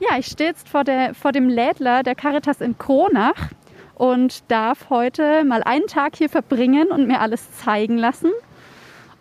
Ja, 0.00 0.18
ich 0.18 0.26
stehe 0.26 0.50
jetzt 0.50 0.68
vor, 0.68 0.82
der, 0.82 1.14
vor 1.14 1.30
dem 1.30 1.48
Lädler 1.48 2.02
der 2.02 2.16
Caritas 2.16 2.60
in 2.60 2.76
Kronach 2.76 3.50
und 3.94 4.50
darf 4.50 4.90
heute 4.90 5.44
mal 5.44 5.62
einen 5.62 5.86
Tag 5.86 6.16
hier 6.16 6.28
verbringen 6.28 6.88
und 6.88 7.06
mir 7.06 7.20
alles 7.20 7.56
zeigen 7.58 7.96
lassen. 7.96 8.32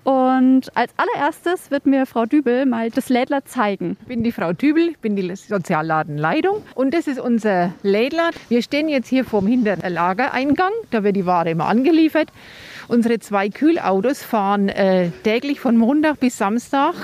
Und 0.04 0.76
als 0.76 0.92
allererstes 0.98 1.70
wird 1.70 1.86
mir 1.86 2.08
Frau 2.08 2.26
Dübel 2.26 2.66
mal 2.66 2.90
das 2.90 3.10
Lädler 3.10 3.46
zeigen. 3.46 3.98
Ich 4.02 4.08
bin 4.08 4.24
die 4.24 4.32
Frau 4.32 4.52
Dübel, 4.52 4.90
ich 4.90 4.98
bin 4.98 5.16
die 5.16 5.36
Sozialladenleitung 5.36 6.64
und 6.74 6.96
das 6.96 7.06
ist 7.06 7.20
unser 7.20 7.76
Lädler. 7.84 8.32
Wir 8.50 8.64
stehen 8.64 8.90
jetzt 8.90 9.08
hier 9.08 9.26
vor 9.26 9.42
dem 9.42 9.50
hinteren 9.50 9.94
Lagereingang, 9.94 10.72
da 10.90 11.04
wird 11.04 11.16
die 11.16 11.28
Ware 11.28 11.52
immer 11.52 11.68
angeliefert. 11.68 12.30
Unsere 12.88 13.20
zwei 13.20 13.50
Kühlautos 13.50 14.24
fahren 14.24 14.70
äh, 14.70 15.12
täglich 15.24 15.60
von 15.60 15.78
Montag 15.78 16.20
bis 16.20 16.36
Samstag 16.36 16.96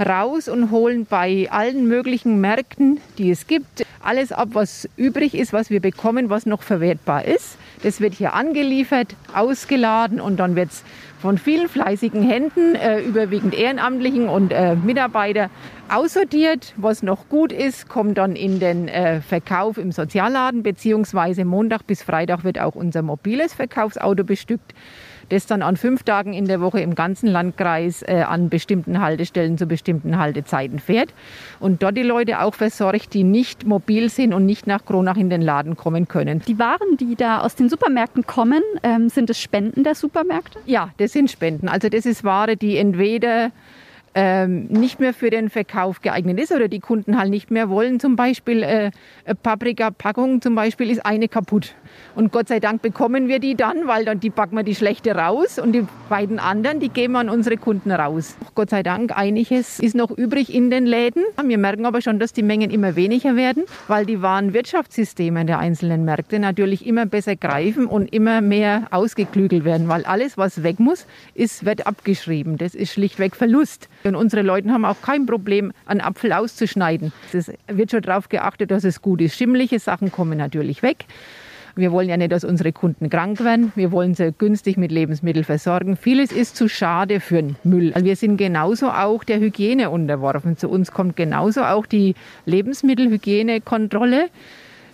raus 0.00 0.48
und 0.48 0.70
holen 0.70 1.06
bei 1.06 1.48
allen 1.50 1.86
möglichen 1.86 2.40
Märkten, 2.40 3.00
die 3.18 3.30
es 3.30 3.46
gibt, 3.46 3.84
alles 4.02 4.32
ab, 4.32 4.50
was 4.52 4.88
übrig 4.96 5.34
ist, 5.34 5.52
was 5.52 5.70
wir 5.70 5.80
bekommen, 5.80 6.30
was 6.30 6.46
noch 6.46 6.62
verwertbar 6.62 7.24
ist. 7.24 7.56
Das 7.82 8.00
wird 8.00 8.14
hier 8.14 8.34
angeliefert, 8.34 9.14
ausgeladen 9.34 10.20
und 10.20 10.38
dann 10.38 10.56
wird 10.56 10.70
es 10.70 10.84
von 11.20 11.38
vielen 11.38 11.68
fleißigen 11.68 12.22
Händen, 12.22 12.74
äh, 12.74 13.00
überwiegend 13.00 13.54
Ehrenamtlichen 13.54 14.28
und 14.28 14.52
äh, 14.52 14.74
Mitarbeiter, 14.76 15.48
aussortiert. 15.88 16.74
Was 16.76 17.02
noch 17.02 17.28
gut 17.30 17.50
ist, 17.50 17.88
kommt 17.88 18.18
dann 18.18 18.36
in 18.36 18.60
den 18.60 18.88
äh, 18.88 19.22
Verkauf 19.22 19.78
im 19.78 19.90
Sozialladen, 19.90 20.62
beziehungsweise 20.62 21.46
Montag 21.46 21.86
bis 21.86 22.02
Freitag 22.02 22.44
wird 22.44 22.58
auch 22.58 22.74
unser 22.74 23.00
mobiles 23.00 23.54
Verkaufsauto 23.54 24.24
bestückt 24.24 24.74
das 25.28 25.46
dann 25.46 25.62
an 25.62 25.76
fünf 25.76 26.02
Tagen 26.02 26.32
in 26.32 26.46
der 26.46 26.60
Woche 26.60 26.80
im 26.80 26.94
ganzen 26.94 27.28
Landkreis 27.28 28.02
äh, 28.02 28.24
an 28.26 28.48
bestimmten 28.48 29.00
Haltestellen 29.00 29.58
zu 29.58 29.66
bestimmten 29.66 30.18
Haltezeiten 30.18 30.78
fährt 30.78 31.12
und 31.60 31.82
dort 31.82 31.96
die 31.96 32.02
Leute 32.02 32.40
auch 32.40 32.54
versorgt, 32.54 33.14
die 33.14 33.24
nicht 33.24 33.66
mobil 33.66 34.08
sind 34.08 34.32
und 34.32 34.46
nicht 34.46 34.66
nach 34.66 34.84
Kronach 34.84 35.16
in 35.16 35.30
den 35.30 35.42
Laden 35.42 35.76
kommen 35.76 36.08
können. 36.08 36.42
Die 36.46 36.58
Waren, 36.58 36.96
die 36.98 37.16
da 37.16 37.40
aus 37.40 37.54
den 37.54 37.68
Supermärkten 37.68 38.26
kommen, 38.26 38.62
ähm, 38.82 39.08
sind 39.08 39.30
es 39.30 39.40
Spenden 39.40 39.84
der 39.84 39.94
Supermärkte? 39.94 40.58
Ja, 40.66 40.90
das 40.98 41.12
sind 41.12 41.30
Spenden. 41.30 41.68
Also 41.68 41.88
das 41.88 42.06
ist 42.06 42.24
Ware, 42.24 42.56
die 42.56 42.76
entweder 42.76 43.50
ähm, 44.14 44.66
nicht 44.66 45.00
mehr 45.00 45.12
für 45.12 45.30
den 45.30 45.50
Verkauf 45.50 46.00
geeignet 46.00 46.38
ist 46.40 46.52
oder 46.52 46.68
die 46.68 46.80
Kunden 46.80 47.18
halt 47.18 47.30
nicht 47.30 47.50
mehr 47.50 47.68
wollen. 47.68 47.98
Zum 48.00 48.16
Beispiel 48.16 48.62
äh, 48.62 48.90
Paprika-Packung 49.42 50.40
zum 50.40 50.54
Beispiel 50.54 50.90
ist 50.90 51.04
eine 51.04 51.28
kaputt. 51.28 51.74
Und 52.14 52.32
Gott 52.32 52.48
sei 52.48 52.60
Dank 52.60 52.82
bekommen 52.82 53.28
wir 53.28 53.40
die 53.40 53.56
dann, 53.56 53.86
weil 53.86 54.04
dann 54.04 54.20
die 54.20 54.30
backen 54.30 54.56
wir 54.56 54.62
die 54.62 54.74
schlechte 54.74 55.14
raus 55.14 55.58
und 55.58 55.72
die 55.72 55.86
beiden 56.08 56.38
anderen, 56.38 56.80
die 56.80 56.88
geben 56.88 57.14
wir 57.14 57.20
an 57.20 57.28
unsere 57.28 57.56
Kunden 57.56 57.90
raus. 57.90 58.36
Gott 58.54 58.70
sei 58.70 58.82
Dank, 58.82 59.16
einiges 59.16 59.80
ist 59.80 59.94
noch 59.96 60.10
übrig 60.10 60.54
in 60.54 60.70
den 60.70 60.86
Läden. 60.86 61.24
Wir 61.44 61.58
merken 61.58 61.86
aber 61.86 62.00
schon, 62.00 62.18
dass 62.18 62.32
die 62.32 62.42
Mengen 62.42 62.70
immer 62.70 62.96
weniger 62.96 63.36
werden, 63.36 63.64
weil 63.88 64.06
die 64.06 64.22
Warenwirtschaftssysteme 64.22 65.44
der 65.44 65.58
einzelnen 65.58 66.04
Märkte 66.04 66.38
natürlich 66.38 66.86
immer 66.86 67.06
besser 67.06 67.36
greifen 67.36 67.86
und 67.86 68.12
immer 68.12 68.40
mehr 68.40 68.88
ausgeklügelt 68.90 69.64
werden, 69.64 69.88
weil 69.88 70.04
alles, 70.04 70.38
was 70.38 70.62
weg 70.62 70.78
muss, 70.78 71.06
ist, 71.34 71.64
wird 71.64 71.86
abgeschrieben. 71.86 72.58
Das 72.58 72.74
ist 72.74 72.92
schlichtweg 72.92 73.34
Verlust. 73.34 73.88
Und 74.06 74.16
unsere 74.16 74.42
Leute 74.42 74.70
haben 74.70 74.84
auch 74.84 75.00
kein 75.00 75.24
Problem, 75.24 75.72
einen 75.86 76.02
Apfel 76.02 76.34
auszuschneiden. 76.34 77.10
Es 77.32 77.50
wird 77.68 77.90
schon 77.90 78.02
darauf 78.02 78.28
geachtet, 78.28 78.70
dass 78.70 78.84
es 78.84 79.00
gut 79.00 79.22
ist. 79.22 79.34
Schimmliche 79.34 79.78
Sachen 79.78 80.12
kommen 80.12 80.36
natürlich 80.36 80.82
weg. 80.82 81.06
Wir 81.74 81.90
wollen 81.90 82.10
ja 82.10 82.18
nicht, 82.18 82.30
dass 82.30 82.44
unsere 82.44 82.70
Kunden 82.72 83.08
krank 83.08 83.42
werden. 83.42 83.72
Wir 83.76 83.92
wollen 83.92 84.12
sie 84.12 84.30
günstig 84.36 84.76
mit 84.76 84.92
Lebensmitteln 84.92 85.46
versorgen. 85.46 85.96
Vieles 85.96 86.32
ist 86.32 86.54
zu 86.54 86.68
schade 86.68 87.18
für 87.18 87.36
den 87.36 87.56
Müll. 87.64 87.94
Wir 87.96 88.14
sind 88.14 88.36
genauso 88.36 88.90
auch 88.90 89.24
der 89.24 89.40
Hygiene 89.40 89.88
unterworfen. 89.88 90.58
Zu 90.58 90.68
uns 90.68 90.92
kommt 90.92 91.16
genauso 91.16 91.62
auch 91.62 91.86
die 91.86 92.14
Lebensmittelhygienekontrolle. 92.44 94.26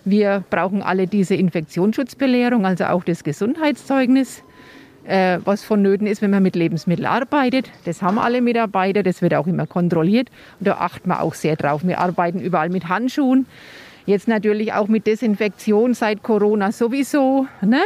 Wir 0.04 0.44
brauchen 0.50 0.82
alle 0.82 1.08
diese 1.08 1.34
Infektionsschutzbelehrung, 1.34 2.64
also 2.64 2.84
auch 2.84 3.02
das 3.02 3.24
Gesundheitszeugnis 3.24 4.44
äh, 5.04 5.38
was 5.44 5.62
vonnöten 5.62 6.06
ist, 6.06 6.22
wenn 6.22 6.30
man 6.30 6.42
mit 6.42 6.56
Lebensmitteln 6.56 7.06
arbeitet. 7.06 7.70
Das 7.84 8.02
haben 8.02 8.18
alle 8.18 8.40
Mitarbeiter, 8.40 9.02
das 9.02 9.22
wird 9.22 9.34
auch 9.34 9.46
immer 9.46 9.66
kontrolliert 9.66 10.28
und 10.58 10.68
da 10.68 10.74
achten 10.74 11.08
wir 11.08 11.22
auch 11.22 11.34
sehr 11.34 11.56
drauf. 11.56 11.82
Wir 11.84 11.98
arbeiten 11.98 12.40
überall 12.40 12.68
mit 12.68 12.88
Handschuhen. 12.88 13.46
Jetzt 14.06 14.28
natürlich 14.28 14.72
auch 14.72 14.88
mit 14.88 15.06
Desinfektion 15.06 15.94
seit 15.94 16.22
Corona 16.22 16.72
sowieso. 16.72 17.46
Ne? 17.62 17.80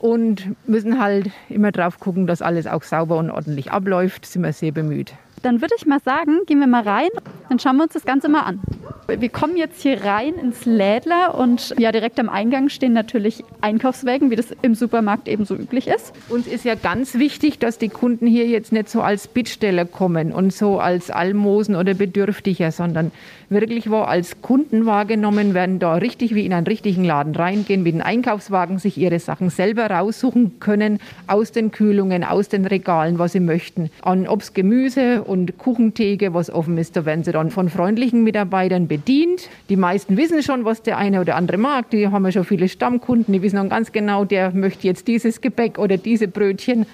Und 0.00 0.56
müssen 0.66 1.00
halt 1.00 1.30
immer 1.48 1.72
drauf 1.72 2.00
gucken, 2.00 2.26
dass 2.26 2.42
alles 2.42 2.66
auch 2.66 2.82
sauber 2.82 3.18
und 3.18 3.30
ordentlich 3.30 3.70
abläuft. 3.70 4.26
Sind 4.26 4.42
wir 4.42 4.52
sehr 4.52 4.72
bemüht. 4.72 5.12
Dann 5.42 5.60
würde 5.60 5.74
ich 5.76 5.86
mal 5.86 6.00
sagen, 6.00 6.40
gehen 6.46 6.60
wir 6.60 6.68
mal 6.68 6.82
rein, 6.82 7.08
dann 7.48 7.58
schauen 7.58 7.76
wir 7.76 7.82
uns 7.82 7.92
das 7.92 8.04
Ganze 8.04 8.28
mal 8.28 8.42
an. 8.42 8.60
Wir 9.08 9.28
kommen 9.28 9.56
jetzt 9.56 9.82
hier 9.82 10.04
rein 10.04 10.34
ins 10.34 10.64
Lädler 10.64 11.36
und 11.36 11.74
ja, 11.76 11.90
direkt 11.90 12.18
am 12.20 12.28
Eingang 12.28 12.68
stehen 12.68 12.92
natürlich 12.92 13.44
Einkaufswägen, 13.60 14.30
wie 14.30 14.36
das 14.36 14.54
im 14.62 14.74
Supermarkt 14.74 15.28
eben 15.28 15.44
so 15.44 15.54
üblich 15.54 15.88
ist. 15.88 16.12
Uns 16.28 16.46
ist 16.46 16.64
ja 16.64 16.76
ganz 16.76 17.14
wichtig, 17.14 17.58
dass 17.58 17.78
die 17.78 17.88
Kunden 17.88 18.26
hier 18.26 18.46
jetzt 18.46 18.72
nicht 18.72 18.88
so 18.88 19.02
als 19.02 19.26
Bittsteller 19.26 19.84
kommen 19.84 20.32
und 20.32 20.52
so 20.52 20.78
als 20.78 21.10
Almosen 21.10 21.74
oder 21.74 21.94
Bedürftiger, 21.94 22.70
sondern 22.70 23.10
wirklich 23.50 23.90
wo 23.90 23.98
als 23.98 24.40
Kunden 24.40 24.86
wahrgenommen 24.86 25.52
werden, 25.54 25.78
da 25.78 25.94
richtig 25.94 26.34
wie 26.34 26.46
in 26.46 26.52
einen 26.52 26.66
richtigen 26.66 27.04
Laden 27.04 27.34
reingehen, 27.34 27.82
mit 27.82 27.94
den 27.94 28.02
Einkaufswagen 28.02 28.78
sich 28.78 28.96
ihre 28.96 29.18
Sachen 29.18 29.50
selber 29.50 29.88
raussuchen 29.88 30.58
können, 30.60 31.00
aus 31.26 31.52
den 31.52 31.70
Kühlungen, 31.70 32.24
aus 32.24 32.48
den 32.48 32.64
Regalen, 32.64 33.18
was 33.18 33.32
sie 33.32 33.40
möchten. 33.40 33.90
An 34.02 34.26
ob's 34.26 34.54
Gemüse 34.54 35.22
und 35.32 35.56
Kuchentheke, 35.56 36.34
was 36.34 36.50
offen 36.50 36.76
ist, 36.76 36.94
da 36.94 37.06
werden 37.06 37.24
sie 37.24 37.32
dann 37.32 37.50
von 37.50 37.70
freundlichen 37.70 38.22
Mitarbeitern 38.22 38.86
bedient. 38.86 39.48
Die 39.70 39.76
meisten 39.76 40.18
wissen 40.18 40.42
schon, 40.42 40.66
was 40.66 40.82
der 40.82 40.98
eine 40.98 41.22
oder 41.22 41.36
andere 41.36 41.56
mag. 41.56 41.88
Die 41.88 42.06
haben 42.06 42.24
ja 42.26 42.32
schon 42.32 42.44
viele 42.44 42.68
Stammkunden, 42.68 43.32
die 43.32 43.40
wissen 43.40 43.56
dann 43.56 43.70
ganz 43.70 43.92
genau, 43.92 44.26
der 44.26 44.52
möchte 44.52 44.86
jetzt 44.86 45.08
dieses 45.08 45.40
Gebäck 45.40 45.78
oder 45.78 45.96
diese 45.96 46.28
Brötchen. 46.28 46.84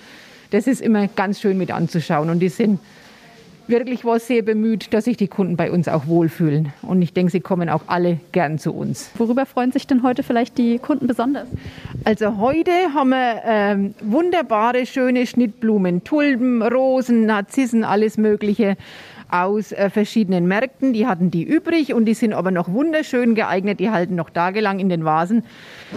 Das 0.52 0.68
ist 0.68 0.80
immer 0.80 1.08
ganz 1.08 1.40
schön 1.40 1.58
mit 1.58 1.72
anzuschauen 1.72 2.30
und 2.30 2.38
die 2.38 2.48
sind 2.48 2.78
wirklich 3.68 4.04
war 4.04 4.18
sehr 4.18 4.42
bemüht, 4.42 4.92
dass 4.92 5.04
sich 5.04 5.16
die 5.16 5.28
Kunden 5.28 5.56
bei 5.56 5.70
uns 5.70 5.88
auch 5.88 6.06
wohlfühlen. 6.06 6.72
Und 6.82 7.02
ich 7.02 7.12
denke, 7.12 7.30
sie 7.32 7.40
kommen 7.40 7.68
auch 7.68 7.82
alle 7.86 8.20
gern 8.32 8.58
zu 8.58 8.72
uns. 8.72 9.10
Worüber 9.16 9.46
freuen 9.46 9.72
sich 9.72 9.86
denn 9.86 10.02
heute 10.02 10.22
vielleicht 10.22 10.58
die 10.58 10.78
Kunden 10.78 11.06
besonders? 11.06 11.48
Also 12.04 12.38
heute 12.38 12.70
haben 12.94 13.10
wir 13.10 13.42
ähm, 13.44 13.94
wunderbare, 14.00 14.86
schöne 14.86 15.26
Schnittblumen, 15.26 16.04
Tulpen, 16.04 16.62
Rosen, 16.62 17.26
Narzissen, 17.26 17.84
alles 17.84 18.16
Mögliche 18.16 18.76
aus 19.30 19.72
äh, 19.72 19.90
verschiedenen 19.90 20.46
Märkten. 20.46 20.92
Die 20.92 21.06
hatten 21.06 21.30
die 21.30 21.42
übrig 21.42 21.92
und 21.92 22.06
die 22.06 22.14
sind 22.14 22.32
aber 22.32 22.50
noch 22.50 22.68
wunderschön 22.72 23.34
geeignet. 23.34 23.80
Die 23.80 23.90
halten 23.90 24.14
noch 24.14 24.30
tagelang 24.30 24.78
in 24.78 24.88
den 24.88 25.04
Vasen 25.04 25.44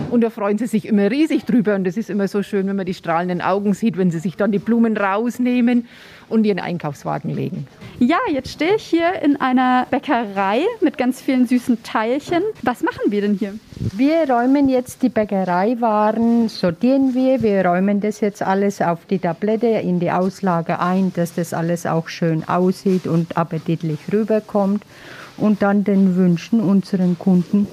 und 0.09 0.21
da 0.21 0.29
freuen 0.29 0.57
sie 0.57 0.67
sich 0.67 0.85
immer 0.85 1.09
riesig 1.09 1.45
drüber. 1.45 1.75
Und 1.75 1.85
das 1.85 1.97
ist 1.97 2.09
immer 2.09 2.27
so 2.27 2.43
schön, 2.43 2.67
wenn 2.67 2.75
man 2.75 2.85
die 2.85 2.93
strahlenden 2.93 3.41
Augen 3.41 3.73
sieht, 3.73 3.97
wenn 3.97 4.11
sie 4.11 4.19
sich 4.19 4.35
dann 4.35 4.51
die 4.51 4.59
Blumen 4.59 4.97
rausnehmen 4.97 5.87
und 6.31 6.45
ihren 6.45 6.59
Einkaufswagen 6.59 7.33
legen. 7.33 7.67
Ja, 7.99 8.17
jetzt 8.31 8.49
stehe 8.49 8.75
ich 8.75 8.83
hier 8.83 9.21
in 9.21 9.39
einer 9.39 9.85
Bäckerei 9.91 10.61
mit 10.81 10.97
ganz 10.97 11.21
vielen 11.21 11.47
süßen 11.47 11.83
Teilchen. 11.83 12.41
Was 12.63 12.81
machen 12.81 13.11
wir 13.11 13.21
denn 13.21 13.35
hier? 13.35 13.53
Wir 13.75 14.29
räumen 14.29 14.69
jetzt 14.69 15.03
die 15.03 15.09
Bäckereiwaren, 15.09 16.49
sortieren 16.49 17.13
wir. 17.13 17.41
Wir 17.41 17.65
räumen 17.65 17.99
das 17.99 18.19
jetzt 18.21 18.41
alles 18.41 18.81
auf 18.81 19.05
die 19.05 19.19
Tablette 19.19 19.67
in 19.67 19.99
die 19.99 20.11
Auslage 20.11 20.79
ein, 20.79 21.11
dass 21.15 21.35
das 21.35 21.53
alles 21.53 21.85
auch 21.85 22.07
schön 22.07 22.47
aussieht 22.47 23.05
und 23.07 23.37
appetitlich 23.37 23.99
rüberkommt 24.11 24.83
und 25.37 25.61
dann 25.61 25.83
den 25.83 26.15
Wünschen 26.15 26.59
unseren 26.59 27.17
Kunden 27.19 27.67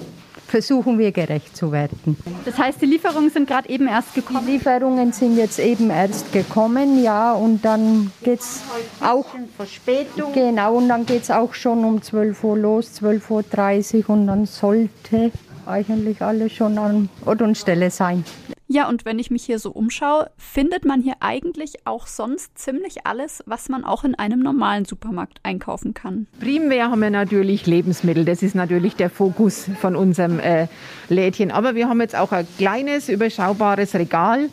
versuchen 0.49 0.97
wir 0.97 1.11
gerecht 1.11 1.55
zu 1.55 1.71
werden. 1.71 2.17
Das 2.45 2.57
heißt, 2.57 2.81
die 2.81 2.85
Lieferungen 2.85 3.29
sind 3.29 3.47
gerade 3.47 3.69
eben 3.69 3.87
erst 3.87 4.13
gekommen? 4.13 4.45
Die 4.45 4.53
Lieferungen 4.53 5.11
sind 5.13 5.37
jetzt 5.37 5.59
eben 5.59 5.89
erst 5.89 6.31
gekommen, 6.31 7.03
ja, 7.03 7.33
und 7.33 7.63
dann 7.63 8.11
geht 8.23 8.39
es 8.39 8.61
auch. 9.01 9.25
Verspätung. 9.55 10.33
Genau, 10.33 10.75
und 10.75 10.89
dann 10.89 11.05
geht 11.05 11.23
es 11.23 11.31
auch 11.31 11.53
schon 11.53 11.85
um 11.85 12.01
12 12.01 12.43
Uhr 12.43 12.57
los, 12.57 13.01
12.30 13.01 13.97
Uhr, 13.97 14.09
und 14.09 14.27
dann 14.27 14.45
sollte 14.45 15.31
eigentlich 15.65 16.21
alles 16.21 16.53
schon 16.53 16.77
an 16.77 17.09
Ort 17.25 17.41
und 17.41 17.57
Stelle 17.57 17.91
sein. 17.91 18.23
Ja, 18.71 18.87
und 18.87 19.03
wenn 19.03 19.17
ich 19.17 19.31
mich 19.31 19.43
hier 19.45 19.57
so 19.57 19.71
umschaue, 19.71 20.29
findet 20.37 20.85
man 20.85 21.01
hier 21.01 21.15
eigentlich 21.21 21.87
auch 21.87 22.05
sonst 22.05 22.55
ziemlich 22.55 23.07
alles, 23.07 23.41
was 23.47 23.67
man 23.67 23.83
auch 23.83 24.03
in 24.03 24.13
einem 24.13 24.41
normalen 24.41 24.85
Supermarkt 24.85 25.39
einkaufen 25.41 25.95
kann. 25.95 26.27
Primär 26.39 26.91
haben 26.91 27.01
wir 27.01 27.09
natürlich 27.09 27.65
Lebensmittel. 27.65 28.25
Das 28.25 28.43
ist 28.43 28.53
natürlich 28.53 28.95
der 28.95 29.09
Fokus 29.09 29.67
von 29.81 29.95
unserem 29.95 30.39
äh, 30.39 30.67
Lädchen. 31.09 31.49
Aber 31.49 31.73
wir 31.73 31.89
haben 31.89 31.99
jetzt 31.99 32.15
auch 32.15 32.31
ein 32.31 32.45
kleines, 32.59 33.09
überschaubares 33.09 33.95
Regal 33.95 34.49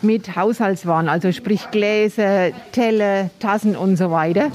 mit 0.00 0.36
Haushaltswaren, 0.36 1.10
also 1.10 1.30
sprich 1.30 1.70
Gläser, 1.70 2.52
Teller, 2.72 3.28
Tassen 3.40 3.76
und 3.76 3.98
so 3.98 4.10
weiter. 4.10 4.50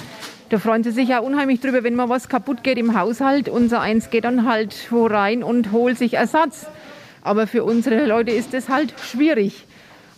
Da 0.50 0.58
freuen 0.58 0.84
sie 0.84 0.90
sich 0.90 1.10
ja 1.10 1.20
unheimlich 1.20 1.60
drüber, 1.60 1.84
wenn 1.84 1.94
mal 1.94 2.10
was 2.10 2.28
kaputt 2.28 2.64
geht 2.64 2.80
im 2.80 3.00
Haushalt. 3.00 3.50
Unser 3.50 3.82
eins 3.82 4.10
geht 4.10 4.24
dann 4.24 4.48
halt 4.50 4.76
wo 4.90 5.06
rein 5.06 5.44
und 5.44 5.72
holt 5.72 6.00
sich 6.00 6.16
Ersatz. 6.16 6.66
Aber 7.26 7.48
für 7.48 7.64
unsere 7.64 8.06
Leute 8.06 8.30
ist 8.30 8.54
das 8.54 8.70
halt 8.70 8.94
schwierig. 9.02 9.66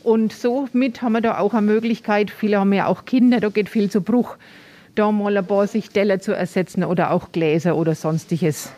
Und 0.03 0.33
somit 0.33 1.01
haben 1.01 1.13
wir 1.13 1.21
da 1.21 1.37
auch 1.37 1.53
eine 1.53 1.65
Möglichkeit, 1.65 2.29
viele 2.29 2.59
haben 2.59 2.73
ja 2.73 2.87
auch 2.87 3.05
Kinder, 3.05 3.39
da 3.39 3.47
geht 3.47 3.69
viel 3.69 3.89
zu 3.89 4.01
Bruch, 4.01 4.35
da 4.93 5.09
mal 5.13 5.37
ein 5.37 5.45
paar 5.45 5.67
sich 5.67 5.89
Teller 5.89 6.19
zu 6.19 6.33
ersetzen 6.33 6.83
oder 6.83 7.11
auch 7.11 7.31
Gläser 7.31 7.77
oder 7.77 7.95
sonstiges 7.95 8.71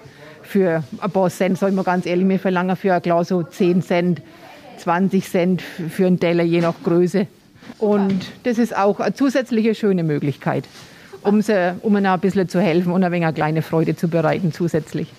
für 0.44 0.84
ein 1.00 1.12
paar 1.12 1.30
Cent, 1.32 1.58
soll 1.58 1.72
man 1.72 1.84
ganz 1.84 2.06
ehrlich, 2.06 2.28
wir 2.30 2.40
verlangen 2.40 2.76
für 2.76 2.94
ein 2.94 3.02
Glas 3.02 3.30
so 3.30 3.42
10 3.42 3.82
Cent, 3.82 4.22
20 4.78 5.28
Cent 5.28 5.62
für 5.64 6.06
einen 6.06 6.20
Teller, 6.20 6.44
je 6.44 6.62
nach 6.62 6.76
Größe. 6.84 7.26
Und 7.80 8.28
das 8.44 8.60
ist 8.60 8.78
auch 8.78 9.00
eine 9.00 9.16
zusätzliche 9.16 9.74
schöne 9.74 10.04
Möglichkeit, 10.04 10.66
um, 11.24 11.42
sie, 11.42 11.76
um 11.82 11.98
ihnen 11.98 12.06
ein 12.06 12.20
bisschen 12.20 12.48
zu 12.48 12.62
helfen 12.62 12.92
und 12.92 13.04
ein 13.04 13.12
wenig 13.12 13.26
eine 13.26 13.34
kleine 13.34 13.62
Freude 13.64 13.96
zu 13.96 14.08
bereiten 14.08 14.52
zusätzlich. 14.52 15.12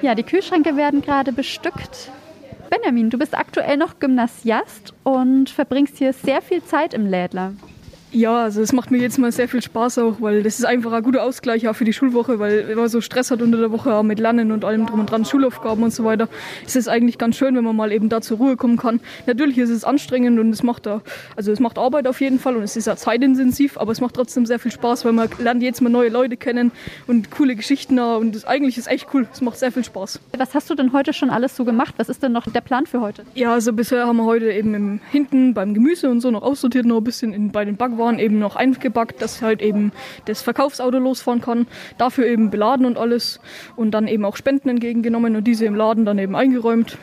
Ja, 0.00 0.14
die 0.14 0.22
Kühlschränke 0.22 0.78
werden 0.78 1.02
gerade 1.02 1.32
bestückt. 1.32 2.10
Benjamin, 2.74 3.08
du 3.08 3.18
bist 3.18 3.38
aktuell 3.38 3.76
noch 3.76 4.00
Gymnasiast 4.00 4.94
und 5.04 5.48
verbringst 5.48 5.96
hier 5.96 6.12
sehr 6.12 6.42
viel 6.42 6.60
Zeit 6.64 6.92
im 6.92 7.06
Lädler. 7.06 7.52
Ja, 8.14 8.44
also 8.44 8.62
es 8.62 8.72
macht 8.72 8.92
mir 8.92 8.98
jetzt 8.98 9.18
mal 9.18 9.32
sehr 9.32 9.48
viel 9.48 9.60
Spaß 9.60 9.98
auch, 9.98 10.20
weil 10.20 10.44
das 10.44 10.60
ist 10.60 10.64
einfach 10.64 10.92
ein 10.92 11.02
guter 11.02 11.24
Ausgleich 11.24 11.66
auch 11.66 11.74
für 11.74 11.84
die 11.84 11.92
Schulwoche, 11.92 12.38
weil 12.38 12.68
wenn 12.68 12.78
man 12.78 12.88
so 12.88 13.00
Stress 13.00 13.32
hat 13.32 13.42
unter 13.42 13.58
der 13.58 13.72
Woche 13.72 13.92
auch 13.92 14.04
mit 14.04 14.20
Lernen 14.20 14.52
und 14.52 14.64
allem 14.64 14.86
drum 14.86 15.00
und 15.00 15.10
dran, 15.10 15.24
Schulaufgaben 15.24 15.82
und 15.82 15.92
so 15.92 16.04
weiter, 16.04 16.28
ist 16.64 16.76
es 16.76 16.86
eigentlich 16.86 17.18
ganz 17.18 17.36
schön, 17.36 17.56
wenn 17.56 17.64
man 17.64 17.74
mal 17.74 17.90
eben 17.90 18.08
da 18.08 18.20
zur 18.20 18.36
Ruhe 18.36 18.56
kommen 18.56 18.76
kann. 18.76 19.00
Natürlich 19.26 19.58
ist 19.58 19.70
es 19.70 19.82
anstrengend 19.82 20.38
und 20.38 20.50
es 20.50 20.62
macht 20.62 20.86
da, 20.86 21.02
also 21.34 21.50
es 21.50 21.58
macht 21.58 21.76
Arbeit 21.76 22.06
auf 22.06 22.20
jeden 22.20 22.38
Fall 22.38 22.54
und 22.54 22.62
es 22.62 22.76
ist 22.76 22.86
ja 22.86 22.94
zeitintensiv, 22.94 23.76
aber 23.78 23.90
es 23.90 24.00
macht 24.00 24.14
trotzdem 24.14 24.46
sehr 24.46 24.60
viel 24.60 24.70
Spaß, 24.70 25.04
weil 25.04 25.12
man 25.12 25.28
lernt 25.40 25.64
jetzt 25.64 25.80
mal 25.80 25.90
neue 25.90 26.08
Leute 26.08 26.36
kennen 26.36 26.70
und 27.08 27.32
coole 27.32 27.56
Geschichten 27.56 27.98
und 27.98 28.36
das, 28.36 28.44
eigentlich 28.44 28.78
ist 28.78 28.86
echt 28.86 29.08
cool. 29.12 29.26
Es 29.32 29.40
macht 29.40 29.58
sehr 29.58 29.72
viel 29.72 29.82
Spaß. 29.82 30.20
Was 30.38 30.54
hast 30.54 30.70
du 30.70 30.76
denn 30.76 30.92
heute 30.92 31.12
schon 31.14 31.30
alles 31.30 31.56
so 31.56 31.64
gemacht? 31.64 31.94
Was 31.96 32.08
ist 32.08 32.22
denn 32.22 32.30
noch 32.30 32.48
der 32.48 32.60
Plan 32.60 32.86
für 32.86 33.00
heute? 33.00 33.24
Ja, 33.34 33.54
also 33.54 33.72
bisher 33.72 34.06
haben 34.06 34.18
wir 34.18 34.24
heute 34.24 34.52
eben 34.52 34.72
im, 34.74 35.00
hinten 35.10 35.52
beim 35.52 35.74
Gemüse 35.74 36.08
und 36.08 36.20
so 36.20 36.30
noch 36.30 36.42
aussortiert, 36.42 36.86
noch 36.86 36.98
ein 36.98 37.04
bisschen 37.04 37.32
in, 37.32 37.50
bei 37.50 37.64
den 37.64 37.76
Backwaren 37.76 38.03
waren 38.04 38.18
eben 38.18 38.38
noch 38.38 38.56
eingebackt, 38.56 39.22
dass 39.22 39.42
halt 39.42 39.62
eben 39.62 39.92
das 40.26 40.42
Verkaufsauto 40.42 40.98
losfahren 40.98 41.40
kann. 41.40 41.66
Dafür 41.98 42.26
eben 42.26 42.50
beladen 42.50 42.86
und 42.86 42.98
alles. 42.98 43.40
Und 43.76 43.92
dann 43.92 44.06
eben 44.06 44.24
auch 44.24 44.36
Spenden 44.36 44.68
entgegengenommen 44.68 45.36
und 45.36 45.44
diese 45.44 45.64
im 45.64 45.74
Laden 45.74 46.04
dann 46.04 46.18
eben 46.18 46.36
eingeräumt. 46.36 46.98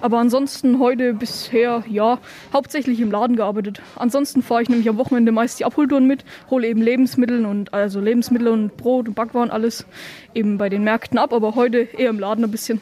Aber 0.00 0.18
ansonsten 0.18 0.78
heute 0.78 1.14
bisher, 1.14 1.82
ja, 1.88 2.18
hauptsächlich 2.52 3.00
im 3.00 3.10
Laden 3.10 3.36
gearbeitet. 3.36 3.80
Ansonsten 3.96 4.42
fahre 4.42 4.62
ich 4.62 4.68
nämlich 4.68 4.88
am 4.88 4.98
Wochenende 4.98 5.32
meist 5.32 5.58
die 5.58 5.64
Abholtouren 5.64 6.06
mit, 6.06 6.24
hole 6.50 6.68
eben 6.68 6.82
Lebensmittel 6.82 7.46
und 7.46 7.72
also 7.72 8.00
Lebensmittel 8.00 8.48
und 8.48 8.76
Brot 8.76 9.08
und 9.08 9.14
Backwaren 9.14 9.50
alles 9.50 9.86
eben 10.34 10.58
bei 10.58 10.68
den 10.68 10.84
Märkten 10.84 11.18
ab, 11.18 11.32
aber 11.32 11.54
heute 11.54 11.78
eher 11.78 12.10
im 12.10 12.18
Laden 12.18 12.44
ein 12.44 12.50
bisschen. 12.50 12.80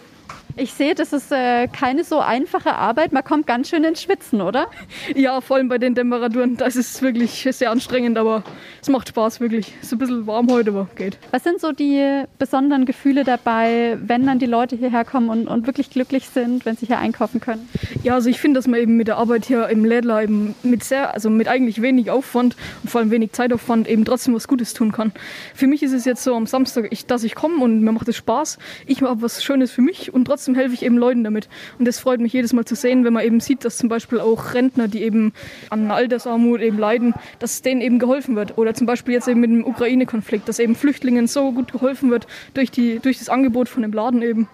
Ich 0.57 0.73
sehe, 0.73 0.95
das 0.95 1.13
ist 1.13 1.33
äh, 1.33 1.67
keine 1.67 2.05
so 2.05 2.21
einfache 2.21 2.77
Arbeit. 2.77 3.13
Man 3.13 3.25
kommt 3.25 3.45
ganz 3.49 3.71
schön 3.71 3.83
ins 3.83 4.01
Schwitzen, 4.01 4.41
oder? 4.41 4.69
Ja, 5.17 5.41
vor 5.41 5.57
allem 5.57 5.69
bei 5.69 5.79
den 5.79 5.97
Temperaturen. 5.97 6.57
Das 6.57 6.77
ist 6.77 7.03
wirklich 7.03 7.49
sehr 7.51 7.73
anstrengend, 7.73 8.17
aber 8.19 8.45
es 8.81 8.89
macht 8.89 9.09
Spaß, 9.09 9.41
wirklich. 9.41 9.75
Es 9.81 9.89
ist 9.89 9.95
ein 9.95 9.99
bisschen 9.99 10.27
warm 10.29 10.49
heute, 10.53 10.71
aber 10.71 10.89
geht. 10.95 11.19
Was 11.33 11.43
sind 11.43 11.61
so 11.61 11.73
die 11.73 12.23
besonderen 12.39 12.87
Gefühle 12.87 13.25
dabei, 13.25 13.99
wenn 14.01 14.27
dann 14.27 14.39
die 14.39 14.47
Leute 14.47 14.77
hierher 14.77 15.05
kommen 15.05 15.29
und, 15.29 15.49
und 15.49 15.67
wirklich 15.67 15.91
glücklich 15.91 16.29
sind, 16.29 16.65
wenn 16.65 16.77
sie 16.77 16.87
hier 16.87 16.99
einkaufen 16.99 17.41
können? 17.41 17.69
Ja, 18.05 18.15
also 18.15 18.31
ich 18.31 18.41
finde, 18.41 18.59
dass 18.59 18.69
man 18.69 18.79
eben 18.79 18.97
mit 18.97 19.09
der 19.09 19.17
Arbeit 19.17 19.47
hier 19.47 19.69
im 19.71 19.85
Lädler 19.85 20.23
eben 20.23 20.55
mit 20.63 20.85
sehr, 20.85 21.15
also 21.15 21.31
mit 21.31 21.49
eigentlich 21.49 21.83
wenig 21.83 22.13
Aufwand 22.13 22.55
und 22.85 22.91
vor 22.91 23.01
allem 23.01 23.11
wenig 23.11 23.33
Zeitaufwand 23.33 23.89
eben 23.89 24.05
trotzdem 24.05 24.35
was 24.35 24.47
Gutes 24.47 24.73
tun 24.73 24.93
kann. 24.93 25.11
Für 25.53 25.67
mich 25.67 25.83
ist 25.83 25.93
es 25.93 26.05
jetzt 26.05 26.23
so 26.23 26.37
am 26.37 26.47
Samstag, 26.47 26.87
ich, 26.93 27.07
dass 27.07 27.25
ich 27.25 27.35
komme 27.35 27.57
und 27.57 27.81
mir 27.81 27.91
macht 27.91 28.07
es 28.07 28.17
Spaß. 28.17 28.59
Ich 28.87 29.01
mache 29.01 29.21
was 29.21 29.43
Schönes 29.43 29.73
für 29.73 29.83
mich 29.83 30.15
und 30.15 30.27
trotzdem 30.27 30.44
trotzdem 30.45 30.55
helfe 30.57 30.75
ich 30.75 30.83
eben 30.83 30.99
Leuten 30.99 31.25
damit. 31.25 31.49
Und 31.79 31.87
das 31.87 31.99
freut 31.99 32.21
mich 32.21 32.33
jedes 32.33 32.53
Mal 32.53 32.65
zu 32.67 32.75
sehen, 32.75 33.05
wenn 33.05 33.15
man 33.15 33.25
eben 33.25 33.41
sieht, 33.41 33.65
dass 33.65 33.79
zum 33.79 33.89
Beispiel 33.89 34.21
auch 34.21 34.53
Rentner, 34.53 34.89
die 34.89 35.03
eben 35.03 35.33
an 35.71 35.91
Altersarmut 35.91 36.61
eben 36.61 36.79
leiden, 36.79 37.15
dass 37.39 37.63
denen 37.63 37.81
eben 37.81 37.99
geholfen 37.99 38.37
wird. 38.37 38.59
Oder 38.59 38.75
zum 38.75 38.87
Beispiel 38.87 39.15
jetzt 39.15 39.27
eben 39.27 39.41
mit 39.41 39.51
dem 39.51 39.67
Ukraine-Konflikt, 39.67 40.47
dass 40.47 40.59
eben 40.59 40.75
Flüchtlingen 40.75 41.27
so 41.27 41.53
gut 41.53 41.73
geholfen 41.73 42.11
wird 42.11 42.27
durch, 42.53 42.71
die, 42.71 42.99
durch 42.99 43.19
das 43.19 43.31
Angebot 43.31 43.71
von 43.71 43.83
dem 43.83 43.93
Laden 43.93 44.21
eben. 44.21 44.49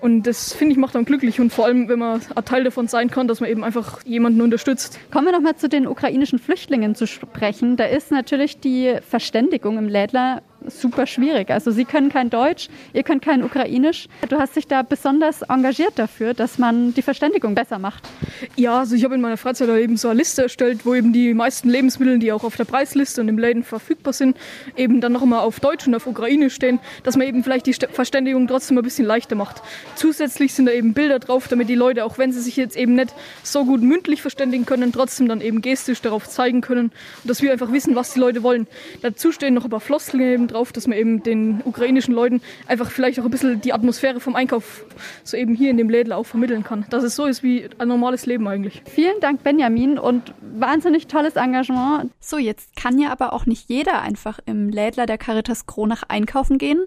Und 0.00 0.24
das 0.24 0.52
finde 0.52 0.72
ich 0.72 0.78
macht 0.78 0.94
dann 0.94 1.04
glücklich 1.04 1.40
und 1.40 1.52
vor 1.52 1.66
allem, 1.66 1.88
wenn 1.88 1.98
man 1.98 2.20
ein 2.34 2.44
Teil 2.44 2.64
davon 2.64 2.88
sein 2.88 3.08
kann, 3.10 3.28
dass 3.28 3.40
man 3.40 3.48
eben 3.48 3.62
einfach 3.62 4.04
jemanden 4.04 4.40
unterstützt. 4.40 4.98
Kommen 5.12 5.26
wir 5.26 5.32
nochmal 5.32 5.54
zu 5.56 5.68
den 5.68 5.86
ukrainischen 5.86 6.40
Flüchtlingen 6.40 6.96
zu 6.96 7.06
sprechen. 7.06 7.76
Da 7.76 7.84
ist 7.84 8.10
natürlich 8.10 8.58
die 8.58 8.96
Verständigung 9.08 9.78
im 9.78 9.88
Lädler 9.88 10.42
super 10.68 11.06
schwierig. 11.06 11.50
Also 11.50 11.70
Sie 11.70 11.84
können 11.84 12.08
kein 12.08 12.30
Deutsch, 12.30 12.68
ihr 12.92 13.02
könnt 13.02 13.22
kein 13.22 13.42
Ukrainisch. 13.42 14.08
Du 14.28 14.38
hast 14.38 14.56
dich 14.56 14.66
da 14.66 14.82
besonders 14.82 15.42
engagiert 15.42 15.92
dafür, 15.96 16.34
dass 16.34 16.58
man 16.58 16.94
die 16.94 17.02
Verständigung 17.02 17.54
besser 17.54 17.78
macht. 17.78 18.08
Ja, 18.56 18.80
also 18.80 18.94
ich 18.94 19.04
habe 19.04 19.14
in 19.14 19.20
meiner 19.20 19.36
Freizeit 19.36 19.68
eben 19.68 19.96
so 19.96 20.08
eine 20.08 20.18
Liste 20.18 20.42
erstellt, 20.42 20.84
wo 20.84 20.94
eben 20.94 21.12
die 21.12 21.34
meisten 21.34 21.68
Lebensmittel, 21.68 22.18
die 22.18 22.32
auch 22.32 22.44
auf 22.44 22.56
der 22.56 22.64
Preisliste 22.64 23.20
und 23.20 23.28
im 23.28 23.38
Läden 23.38 23.62
verfügbar 23.62 24.12
sind, 24.12 24.36
eben 24.76 25.00
dann 25.00 25.12
nochmal 25.12 25.40
auf 25.40 25.60
Deutsch 25.60 25.86
und 25.86 25.94
auf 25.94 26.06
Ukrainisch 26.06 26.54
stehen, 26.54 26.80
dass 27.02 27.16
man 27.16 27.26
eben 27.26 27.44
vielleicht 27.44 27.66
die 27.66 27.74
Verständigung 27.74 28.46
trotzdem 28.46 28.78
ein 28.78 28.84
bisschen 28.84 29.06
leichter 29.06 29.34
macht. 29.34 29.62
Zusätzlich 29.94 30.54
sind 30.54 30.66
da 30.66 30.72
eben 30.72 30.94
Bilder 30.94 31.18
drauf, 31.18 31.48
damit 31.48 31.68
die 31.68 31.74
Leute, 31.74 32.04
auch 32.04 32.18
wenn 32.18 32.32
sie 32.32 32.40
sich 32.40 32.56
jetzt 32.56 32.76
eben 32.76 32.94
nicht 32.94 33.14
so 33.42 33.64
gut 33.64 33.82
mündlich 33.82 34.22
verständigen 34.22 34.66
können, 34.66 34.92
trotzdem 34.92 35.28
dann 35.28 35.40
eben 35.40 35.62
gestisch 35.62 36.00
darauf 36.00 36.28
zeigen 36.28 36.60
können 36.60 36.90
und 37.22 37.30
dass 37.30 37.42
wir 37.42 37.52
einfach 37.52 37.72
wissen, 37.72 37.94
was 37.94 38.14
die 38.14 38.20
Leute 38.20 38.42
wollen. 38.42 38.66
Dazu 39.02 39.32
stehen 39.32 39.54
noch 39.54 39.64
ein 39.64 39.70
paar 39.70 39.80
Floskeln 39.80 40.22
eben 40.22 40.48
drauf, 40.52 40.72
dass 40.72 40.86
man 40.86 40.98
eben 40.98 41.22
den 41.22 41.62
ukrainischen 41.64 42.14
Leuten 42.14 42.40
einfach 42.66 42.90
vielleicht 42.90 43.20
auch 43.20 43.24
ein 43.24 43.30
bisschen 43.30 43.60
die 43.60 43.72
Atmosphäre 43.72 44.20
vom 44.20 44.36
Einkauf 44.36 44.84
so 45.24 45.36
eben 45.36 45.54
hier 45.54 45.70
in 45.70 45.76
dem 45.76 45.88
Lädler 45.88 46.16
auch 46.16 46.26
vermitteln 46.26 46.64
kann. 46.64 46.86
Dass 46.90 47.04
es 47.04 47.16
so 47.16 47.26
ist 47.26 47.42
wie 47.42 47.68
ein 47.78 47.88
normales 47.88 48.26
Leben 48.26 48.46
eigentlich. 48.48 48.82
Vielen 48.86 49.20
Dank, 49.20 49.42
Benjamin, 49.42 49.98
und 49.98 50.34
wahnsinnig 50.40 51.06
tolles 51.06 51.36
Engagement. 51.36 52.10
So, 52.20 52.38
jetzt 52.38 52.76
kann 52.76 52.98
ja 52.98 53.10
aber 53.10 53.32
auch 53.32 53.46
nicht 53.46 53.68
jeder 53.68 54.02
einfach 54.02 54.38
im 54.46 54.68
Lädler 54.68 55.06
der 55.06 55.18
Caritas 55.18 55.66
Kronach 55.66 56.02
einkaufen 56.08 56.58
gehen 56.58 56.84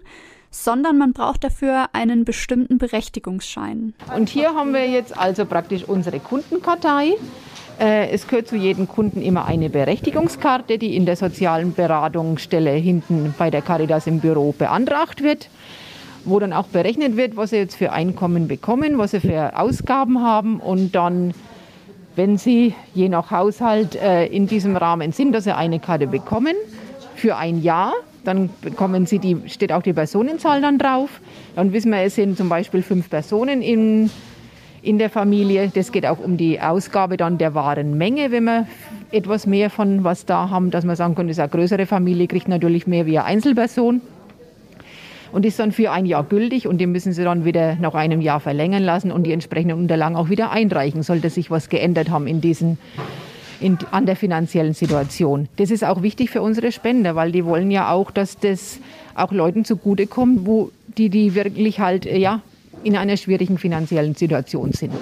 sondern 0.50 0.96
man 0.96 1.12
braucht 1.12 1.44
dafür 1.44 1.88
einen 1.92 2.24
bestimmten 2.24 2.78
Berechtigungsschein. 2.78 3.94
Und 4.14 4.28
hier 4.28 4.54
haben 4.54 4.72
wir 4.72 4.88
jetzt 4.88 5.16
also 5.16 5.44
praktisch 5.44 5.84
unsere 5.84 6.18
Kundenkartei. 6.18 7.12
Äh, 7.78 8.08
es 8.10 8.26
gehört 8.26 8.48
zu 8.48 8.56
jedem 8.56 8.88
Kunden 8.88 9.20
immer 9.20 9.44
eine 9.44 9.68
Berechtigungskarte, 9.68 10.78
die 10.78 10.96
in 10.96 11.04
der 11.04 11.16
sozialen 11.16 11.74
Beratungsstelle 11.74 12.70
hinten 12.70 13.34
bei 13.36 13.50
der 13.50 13.60
Caritas 13.60 14.06
im 14.06 14.20
Büro 14.20 14.54
beantragt 14.56 15.22
wird, 15.22 15.50
wo 16.24 16.38
dann 16.38 16.54
auch 16.54 16.68
berechnet 16.68 17.16
wird, 17.16 17.36
was 17.36 17.50
sie 17.50 17.56
jetzt 17.56 17.76
für 17.76 17.92
Einkommen 17.92 18.48
bekommen, 18.48 18.96
was 18.96 19.10
sie 19.10 19.20
für 19.20 19.58
Ausgaben 19.58 20.22
haben 20.22 20.58
und 20.58 20.94
dann, 20.94 21.34
wenn 22.14 22.38
sie 22.38 22.74
je 22.94 23.10
nach 23.10 23.30
Haushalt 23.30 23.94
äh, 23.96 24.24
in 24.26 24.46
diesem 24.46 24.74
Rahmen 24.76 25.12
sind, 25.12 25.32
dass 25.32 25.44
sie 25.44 25.54
eine 25.54 25.78
Karte 25.78 26.06
bekommen 26.06 26.54
für 27.14 27.36
ein 27.36 27.62
Jahr. 27.62 27.92
Dann 28.24 28.48
bekommen 28.62 29.06
sie 29.06 29.18
die, 29.18 29.36
steht 29.48 29.70
auch 29.70 29.82
die 29.82 29.92
Personenzahl 29.92 30.62
dann 30.62 30.78
drauf. 30.78 31.20
Dann 31.54 31.72
wissen 31.74 31.92
wir, 31.92 32.00
es 32.00 32.14
sind 32.14 32.38
zum 32.38 32.48
Beispiel 32.48 32.82
fünf 32.82 33.10
Personen 33.10 33.60
in 33.60 34.10
in 34.86 34.98
der 34.98 35.10
Familie. 35.10 35.70
Das 35.74 35.90
geht 35.90 36.06
auch 36.06 36.18
um 36.18 36.36
die 36.36 36.60
Ausgabe 36.60 37.16
dann 37.16 37.38
der 37.38 37.54
Warenmenge, 37.54 38.30
wenn 38.30 38.44
wir 38.44 38.66
etwas 39.10 39.46
mehr 39.46 39.68
von 39.68 40.04
was 40.04 40.26
da 40.26 40.48
haben, 40.48 40.70
dass 40.70 40.84
man 40.84 40.96
sagen 40.96 41.14
kann, 41.14 41.26
das 41.26 41.36
ist 41.36 41.40
eine 41.40 41.50
größere 41.50 41.86
Familie, 41.86 42.28
kriegt 42.28 42.48
natürlich 42.48 42.86
mehr 42.86 43.04
wie 43.06 43.18
eine 43.18 43.26
Einzelperson 43.26 44.00
und 45.32 45.44
ist 45.44 45.58
dann 45.58 45.72
für 45.72 45.90
ein 45.90 46.06
Jahr 46.06 46.22
gültig 46.22 46.68
und 46.68 46.78
die 46.78 46.86
müssen 46.86 47.12
sie 47.12 47.24
dann 47.24 47.44
wieder 47.44 47.76
nach 47.76 47.94
einem 47.94 48.20
Jahr 48.20 48.38
verlängern 48.38 48.84
lassen 48.84 49.10
und 49.10 49.24
die 49.24 49.32
entsprechenden 49.32 49.76
Unterlagen 49.76 50.14
auch 50.14 50.28
wieder 50.28 50.50
einreichen, 50.50 51.02
sollte 51.02 51.30
sich 51.30 51.50
was 51.50 51.68
geändert 51.68 52.10
haben 52.10 52.28
in 52.28 52.40
diesen 52.40 52.78
in, 53.58 53.78
an 53.90 54.06
der 54.06 54.16
finanziellen 54.16 54.74
Situation. 54.74 55.48
Das 55.56 55.70
ist 55.70 55.82
auch 55.82 56.02
wichtig 56.02 56.30
für 56.30 56.42
unsere 56.42 56.70
Spender, 56.72 57.16
weil 57.16 57.32
die 57.32 57.44
wollen 57.44 57.70
ja 57.70 57.90
auch, 57.90 58.10
dass 58.10 58.38
das 58.38 58.78
auch 59.14 59.32
Leuten 59.32 59.64
zugutekommt, 59.64 60.46
wo 60.46 60.70
die, 60.96 61.08
die 61.08 61.34
wirklich 61.34 61.80
halt 61.80 62.04
ja, 62.04 62.42
in 62.86 62.96
einer 62.96 63.16
schwierigen 63.16 63.58
finanziellen 63.58 64.14
Situation 64.14 64.72
sind. 64.72 64.92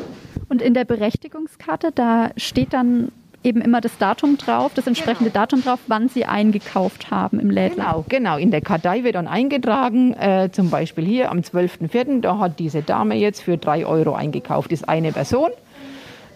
Und 0.48 0.62
in 0.62 0.72
der 0.72 0.84
Berechtigungskarte, 0.84 1.92
da 1.94 2.30
steht 2.36 2.72
dann 2.72 3.12
eben 3.42 3.60
immer 3.60 3.82
das 3.82 3.98
Datum 3.98 4.38
drauf, 4.38 4.72
das 4.74 4.86
entsprechende 4.86 5.30
genau. 5.30 5.42
Datum 5.42 5.62
drauf, 5.62 5.78
wann 5.86 6.08
Sie 6.08 6.24
eingekauft 6.24 7.10
haben 7.10 7.38
im 7.38 7.50
Lädler. 7.50 7.84
Genau, 7.84 8.04
genau. 8.08 8.36
In 8.38 8.50
der 8.50 8.62
Kartei 8.62 9.04
wird 9.04 9.16
dann 9.16 9.28
eingetragen, 9.28 10.14
äh, 10.14 10.48
zum 10.50 10.70
Beispiel 10.70 11.04
hier 11.04 11.30
am 11.30 11.40
12.04., 11.40 12.22
da 12.22 12.38
hat 12.38 12.58
diese 12.58 12.80
Dame 12.80 13.16
jetzt 13.16 13.42
für 13.42 13.58
drei 13.58 13.84
Euro 13.84 14.14
eingekauft, 14.14 14.72
das 14.72 14.80
ist 14.80 14.88
eine 14.88 15.12
Person. 15.12 15.50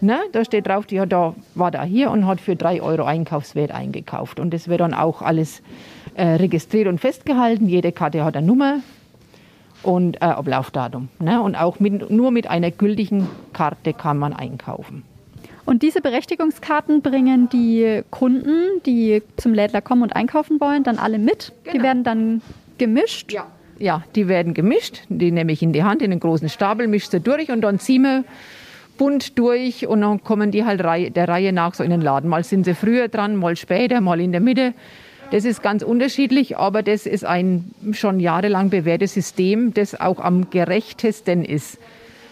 Ne, 0.01 0.19
da 0.31 0.45
steht 0.45 0.67
drauf, 0.67 0.85
die 0.85 1.01
hat 1.01 1.11
da, 1.11 1.35
war 1.55 1.71
da 1.71 1.83
hier 1.83 2.09
und 2.11 2.25
hat 2.25 2.39
für 2.39 2.55
drei 2.55 2.81
Euro 2.81 3.03
Einkaufswert 3.03 3.71
eingekauft. 3.71 4.39
Und 4.39 4.53
das 4.53 4.69
wird 4.69 4.79
dann 4.79 4.93
auch 4.93 5.21
alles 5.21 5.61
äh, 6.13 6.25
registriert 6.25 6.87
und 6.87 6.99
festgehalten. 6.99 7.67
Jede 7.67 7.91
Karte 7.91 8.23
hat 8.23 8.37
eine 8.37 8.47
Nummer, 8.47 8.77
und 9.83 10.17
äh, 10.17 10.25
Ablaufdatum. 10.25 11.09
Ne? 11.19 11.41
Und 11.41 11.55
auch 11.55 11.79
mit, 11.79 12.09
nur 12.09 12.31
mit 12.31 12.49
einer 12.49 12.71
gültigen 12.71 13.27
Karte 13.53 13.93
kann 13.93 14.17
man 14.17 14.33
einkaufen. 14.33 15.03
Und 15.65 15.83
diese 15.83 16.01
Berechtigungskarten 16.01 17.01
bringen 17.01 17.47
die 17.49 18.01
Kunden, 18.09 18.81
die 18.85 19.21
zum 19.37 19.53
Lädler 19.53 19.81
kommen 19.81 20.01
und 20.01 20.15
einkaufen 20.15 20.59
wollen, 20.59 20.83
dann 20.83 20.97
alle 20.97 21.19
mit. 21.19 21.53
Genau. 21.63 21.77
Die 21.77 21.83
werden 21.83 22.03
dann 22.03 22.41
gemischt. 22.79 23.31
Ja. 23.31 23.45
ja, 23.77 24.03
die 24.15 24.27
werden 24.27 24.55
gemischt. 24.55 25.01
Die 25.09 25.31
nehme 25.31 25.51
ich 25.51 25.61
in 25.61 25.71
die 25.71 25.83
Hand, 25.83 26.01
in 26.01 26.09
den 26.09 26.19
großen 26.19 26.49
Stapel, 26.49 26.87
mische 26.87 27.11
sie 27.11 27.19
durch 27.19 27.51
und 27.51 27.61
dann 27.61 27.79
ziehen 27.79 28.01
wir 28.01 28.23
bunt 28.99 29.39
durch 29.39 29.87
und 29.87 30.01
dann 30.01 30.23
kommen 30.23 30.51
die 30.51 30.65
halt 30.65 30.81
der 30.81 31.27
Reihe 31.27 31.53
nach 31.53 31.73
so 31.73 31.83
in 31.83 31.89
den 31.89 32.01
Laden. 32.01 32.29
Mal 32.29 32.43
sind 32.43 32.65
sie 32.65 32.75
früher 32.75 33.07
dran, 33.07 33.35
mal 33.35 33.55
später, 33.55 34.01
mal 34.01 34.19
in 34.19 34.31
der 34.31 34.41
Mitte. 34.41 34.73
Das 35.31 35.45
ist 35.45 35.61
ganz 35.61 35.83
unterschiedlich, 35.83 36.57
aber 36.57 36.81
das 36.81 37.05
ist 37.05 37.23
ein 37.23 37.71
schon 37.91 38.19
jahrelang 38.19 38.71
bewährtes 38.71 39.13
System, 39.13 39.75
das 39.75 39.99
auch 39.99 40.19
am 40.19 40.49
gerechtesten 40.49 41.45
ist. 41.45 41.77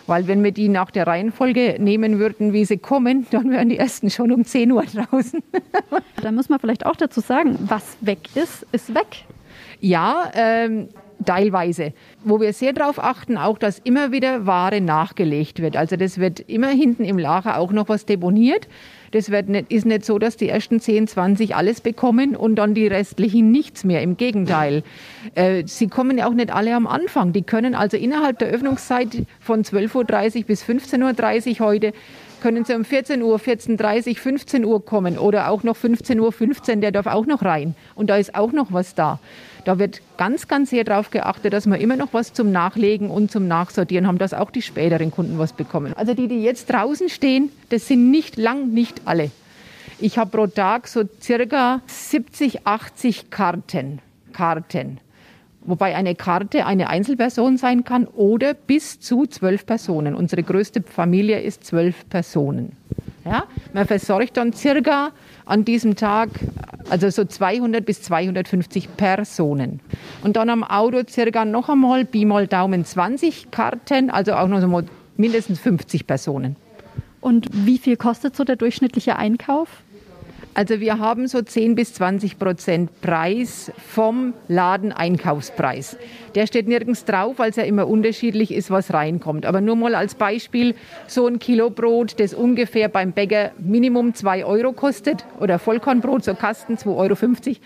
Weil 0.08 0.28
wenn 0.28 0.44
wir 0.44 0.52
die 0.52 0.68
nach 0.68 0.90
der 0.90 1.06
Reihenfolge 1.06 1.76
nehmen 1.80 2.18
würden, 2.18 2.54
wie 2.54 2.66
sie 2.66 2.78
kommen, 2.78 3.28
dann 3.30 3.52
wären 3.52 3.70
die 3.70 3.78
ersten 3.78 4.10
schon 4.10 4.32
um 4.32 4.46
10 4.46 4.72
Uhr 4.72 4.84
draußen. 4.84 5.44
da 6.24 6.32
muss 6.32 6.50
man 6.50 6.60
vielleicht 6.60 6.88
auch 6.88 6.96
dazu 6.96 7.20
sagen, 7.20 7.60
was 7.68 7.98
weg 8.02 8.20
ist, 8.34 8.66
ist 8.72 8.96
weg. 8.96 9.26
Ja, 9.80 10.32
ähm, 10.34 10.90
teilweise. 11.26 11.94
Wo 12.24 12.40
wir 12.40 12.54
sehr 12.54 12.74
darauf 12.74 13.04
achten, 13.04 13.38
auch, 13.38 13.58
dass 13.58 13.80
immer 13.80 14.12
wieder 14.12 14.46
Ware 14.46 14.82
nachgelegt 14.82 15.62
wird. 15.62 15.78
Also 15.78 15.96
das 15.96 16.18
wird 16.18 16.40
immer 16.42 16.70
hinten 16.70 17.04
im 17.04 17.18
Lager 17.18 17.58
auch 17.58 17.72
noch 17.72 17.90
was 17.90 18.06
deponiert. 18.06 18.68
Das 19.12 19.30
wird 19.30 19.50
nicht, 19.50 19.72
ist 19.72 19.86
nicht 19.86 20.06
so, 20.06 20.20
dass 20.20 20.38
die 20.38 20.50
ersten 20.50 20.80
10, 20.80 21.08
20 21.08 21.56
alles 21.56 21.82
bekommen 21.82 22.36
und 22.36 22.56
dann 22.56 22.74
die 22.74 22.88
restlichen 22.88 23.52
nichts 23.52 23.84
mehr. 23.84 24.02
Im 24.02 24.18
Gegenteil. 24.18 24.84
Äh, 25.36 25.64
sie 25.66 25.88
kommen 25.88 26.18
ja 26.18 26.28
auch 26.28 26.34
nicht 26.34 26.54
alle 26.54 26.76
am 26.76 26.88
Anfang. 26.88 27.34
Die 27.34 27.44
können 27.44 27.74
also 27.74 27.98
innerhalb 27.98 28.40
der 28.40 28.50
Öffnungszeit 28.50 29.26
von 29.40 29.64
12.30 29.64 30.40
Uhr 30.40 30.44
bis 30.44 30.64
15.30 30.64 31.62
Uhr 31.62 31.66
heute 31.66 31.94
können 32.42 32.66
Sie 32.66 32.74
um 32.76 32.86
14 32.86 33.22
Uhr, 33.22 33.38
14.30 33.38 34.10
Uhr, 34.10 34.16
15 34.16 34.66
Uhr 34.66 34.86
kommen 34.86 35.18
oder 35.18 35.50
auch 35.50 35.64
noch 35.64 35.76
15 35.76 36.20
Uhr, 36.20 36.32
15, 36.32 36.82
der 36.82 36.92
darf 36.92 37.08
auch 37.08 37.26
noch 37.26 37.44
rein. 37.44 37.76
Und 37.96 38.10
da 38.10 38.18
ist 38.18 38.36
auch 38.36 38.52
noch 38.52 38.72
was 38.72 38.96
da. 38.96 39.20
Da 39.66 39.80
wird 39.80 40.02
ganz, 40.18 40.48
ganz 40.48 40.70
sehr 40.70 40.84
darauf 40.84 41.10
geachtet, 41.12 41.54
dass 41.54 41.66
wir 41.66 41.78
immer 41.78 41.98
noch 41.98 42.14
was 42.14 42.34
zum 42.34 42.52
Nachlegen 42.52 43.10
und 43.10 43.32
zum 43.32 43.48
Nachsortieren 43.48 44.08
haben, 44.08 44.18
dass 44.18 44.34
auch 44.34 44.52
die 44.52 44.62
späteren 44.62 45.12
Kunden 45.12 45.40
was 45.40 45.54
bekommen. 45.54 45.94
Also 45.96 46.14
die, 46.14 46.28
die 46.28 46.42
jetzt 46.42 46.72
draußen 46.72 47.10
stehen, 47.10 47.52
das 47.70 47.88
sind 47.88 48.10
nicht 48.10 48.38
lang, 48.38 48.70
nicht 48.70 49.02
alle. 49.06 49.32
Ich 50.00 50.18
habe 50.18 50.30
pro 50.30 50.48
Tag 50.48 50.88
so 50.88 51.04
circa 51.22 51.82
70, 51.88 52.66
80 52.66 53.30
Karten. 53.30 54.00
Karten. 54.32 55.00
Wobei 55.68 55.96
eine 55.96 56.16
Karte 56.16 56.66
eine 56.66 56.90
Einzelperson 56.90 57.58
sein 57.58 57.84
kann 57.84 58.08
oder 58.08 58.54
bis 58.54 59.02
zu 59.02 59.26
zwölf 59.26 59.66
Personen. 59.66 60.16
Unsere 60.16 60.42
größte 60.42 60.82
Familie 60.82 61.42
ist 61.42 61.66
zwölf 61.66 62.08
Personen. 62.10 62.72
Ja? 63.26 63.44
Man 63.74 63.86
versorgt 63.86 64.38
dann 64.38 64.54
circa 64.54 65.12
an 65.46 65.66
diesem 65.66 65.98
Tag 65.98 66.30
also 66.90 67.10
so 67.10 67.26
200 67.26 67.86
bis 67.86 68.02
250 68.02 68.96
Personen. 68.96 69.82
Und 70.24 70.38
dann 70.38 70.50
am 70.50 70.64
Auto 70.64 71.02
circa 71.08 71.44
noch 71.44 71.68
einmal, 71.68 72.06
Pi 72.06 72.24
mal 72.24 72.48
Daumen 72.48 72.86
20 72.86 73.52
Karten, 73.52 74.10
also 74.10 74.36
auch 74.36 74.48
noch 74.48 74.62
so 74.62 74.84
mindestens 75.18 75.60
50 75.60 76.08
Personen. 76.08 76.56
Und 77.20 77.50
wie 77.52 77.78
viel 77.78 77.98
kostet 77.98 78.38
so 78.38 78.46
der 78.46 78.56
durchschnittliche 78.56 79.18
Einkauf? 79.18 79.68
Also 80.58 80.80
wir 80.80 80.98
haben 80.98 81.28
so 81.28 81.40
10 81.40 81.76
bis 81.76 81.94
20 81.94 82.40
Prozent 82.40 83.02
Preis 83.02 83.72
vom 83.78 84.34
Ladeneinkaufspreis. 84.48 85.98
Der 86.34 86.48
steht 86.48 86.68
nirgends 86.68 87.06
drauf, 87.06 87.36
weil 87.38 87.52
es 87.52 87.58
ja 87.58 87.64
immer 87.64 87.88
unterschiedlich 87.88 88.52
ist, 88.52 88.72
was 88.72 88.92
reinkommt. 88.92 89.46
Aber 89.46 89.62
nur 89.62 89.76
mal 89.76 89.94
als 89.94 90.16
Beispiel, 90.16 90.74
so 91.06 91.28
ein 91.28 91.38
Kilo 91.38 91.70
Brot, 91.70 92.20
das 92.20 92.34
ungefähr 92.34 92.90
beim 92.90 93.12
Bäcker 93.12 93.52
Minimum 93.60 94.16
2 94.16 94.46
Euro 94.46 94.72
kostet, 94.74 95.26
oder 95.40 95.60
Vollkornbrot, 95.60 96.24
so 96.24 96.34
Kasten 96.34 96.74
2,50 96.74 96.88
Euro, 96.88 97.58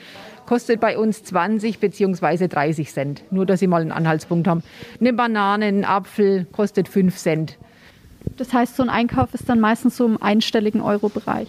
kostet 0.46 0.82
bei 0.82 0.98
uns 0.98 1.24
20 1.24 1.80
bzw. 1.80 2.50
30 2.50 2.92
Cent. 2.92 3.24
Nur, 3.32 3.46
dass 3.46 3.62
Sie 3.62 3.68
mal 3.68 3.84
einen 3.84 3.94
Anhaltspunkt 3.94 4.50
haben. 4.50 4.64
Eine 5.00 5.14
Banane, 5.14 5.68
ein 5.68 5.86
Apfel 5.86 6.46
kostet 6.52 6.90
5 6.90 7.16
Cent. 7.16 7.58
Das 8.36 8.52
heißt, 8.52 8.76
so 8.76 8.84
ein 8.84 8.90
Einkauf 8.90 9.34
ist 9.34 9.48
dann 9.48 9.62
meistens 9.62 9.96
so 9.96 10.06
im 10.06 10.22
einstelligen 10.22 10.82
Euro-Bereich. 10.82 11.48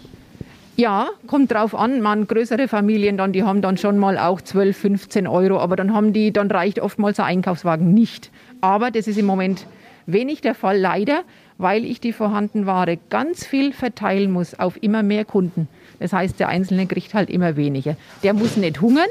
Ja, 0.76 1.10
kommt 1.26 1.52
drauf 1.52 1.74
an. 1.74 2.00
Man 2.00 2.26
größere 2.26 2.66
Familien 2.66 3.18
dann, 3.18 3.32
die 3.32 3.42
haben 3.42 3.60
dann 3.60 3.76
schon 3.76 3.98
mal 3.98 4.16
auch 4.18 4.40
12, 4.40 4.76
15 4.76 5.26
Euro, 5.26 5.58
aber 5.58 5.76
dann 5.76 5.92
haben 5.92 6.12
die, 6.14 6.32
dann 6.32 6.50
reicht 6.50 6.80
oftmals 6.80 7.16
der 7.16 7.26
Einkaufswagen 7.26 7.92
nicht. 7.92 8.30
Aber 8.62 8.90
das 8.90 9.06
ist 9.06 9.18
im 9.18 9.26
Moment 9.26 9.66
wenig 10.06 10.40
der 10.40 10.54
Fall, 10.54 10.78
leider, 10.78 11.22
weil 11.58 11.84
ich 11.84 12.00
die 12.00 12.12
vorhandene 12.12 12.66
Ware 12.66 12.98
ganz 13.10 13.46
viel 13.46 13.72
verteilen 13.72 14.30
muss 14.30 14.58
auf 14.58 14.82
immer 14.82 15.02
mehr 15.02 15.26
Kunden. 15.26 15.68
Das 16.00 16.12
heißt, 16.12 16.40
der 16.40 16.48
Einzelne 16.48 16.86
kriegt 16.86 17.12
halt 17.12 17.28
immer 17.28 17.56
weniger. 17.56 17.96
Der 18.22 18.32
muss 18.32 18.56
nicht 18.56 18.80
hungern, 18.80 19.08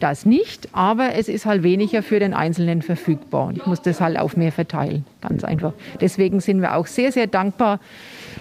das 0.00 0.26
nicht, 0.26 0.68
aber 0.72 1.14
es 1.14 1.28
ist 1.28 1.46
halt 1.46 1.62
weniger 1.62 2.02
für 2.02 2.18
den 2.18 2.34
Einzelnen 2.34 2.82
verfügbar. 2.82 3.46
Und 3.46 3.58
ich 3.58 3.66
muss 3.66 3.82
das 3.82 4.00
halt 4.00 4.18
auf 4.18 4.36
mehr 4.36 4.52
verteilen, 4.52 5.04
ganz 5.20 5.44
einfach. 5.44 5.72
Deswegen 6.00 6.40
sind 6.40 6.60
wir 6.60 6.76
auch 6.76 6.86
sehr, 6.86 7.12
sehr 7.12 7.26
dankbar 7.26 7.80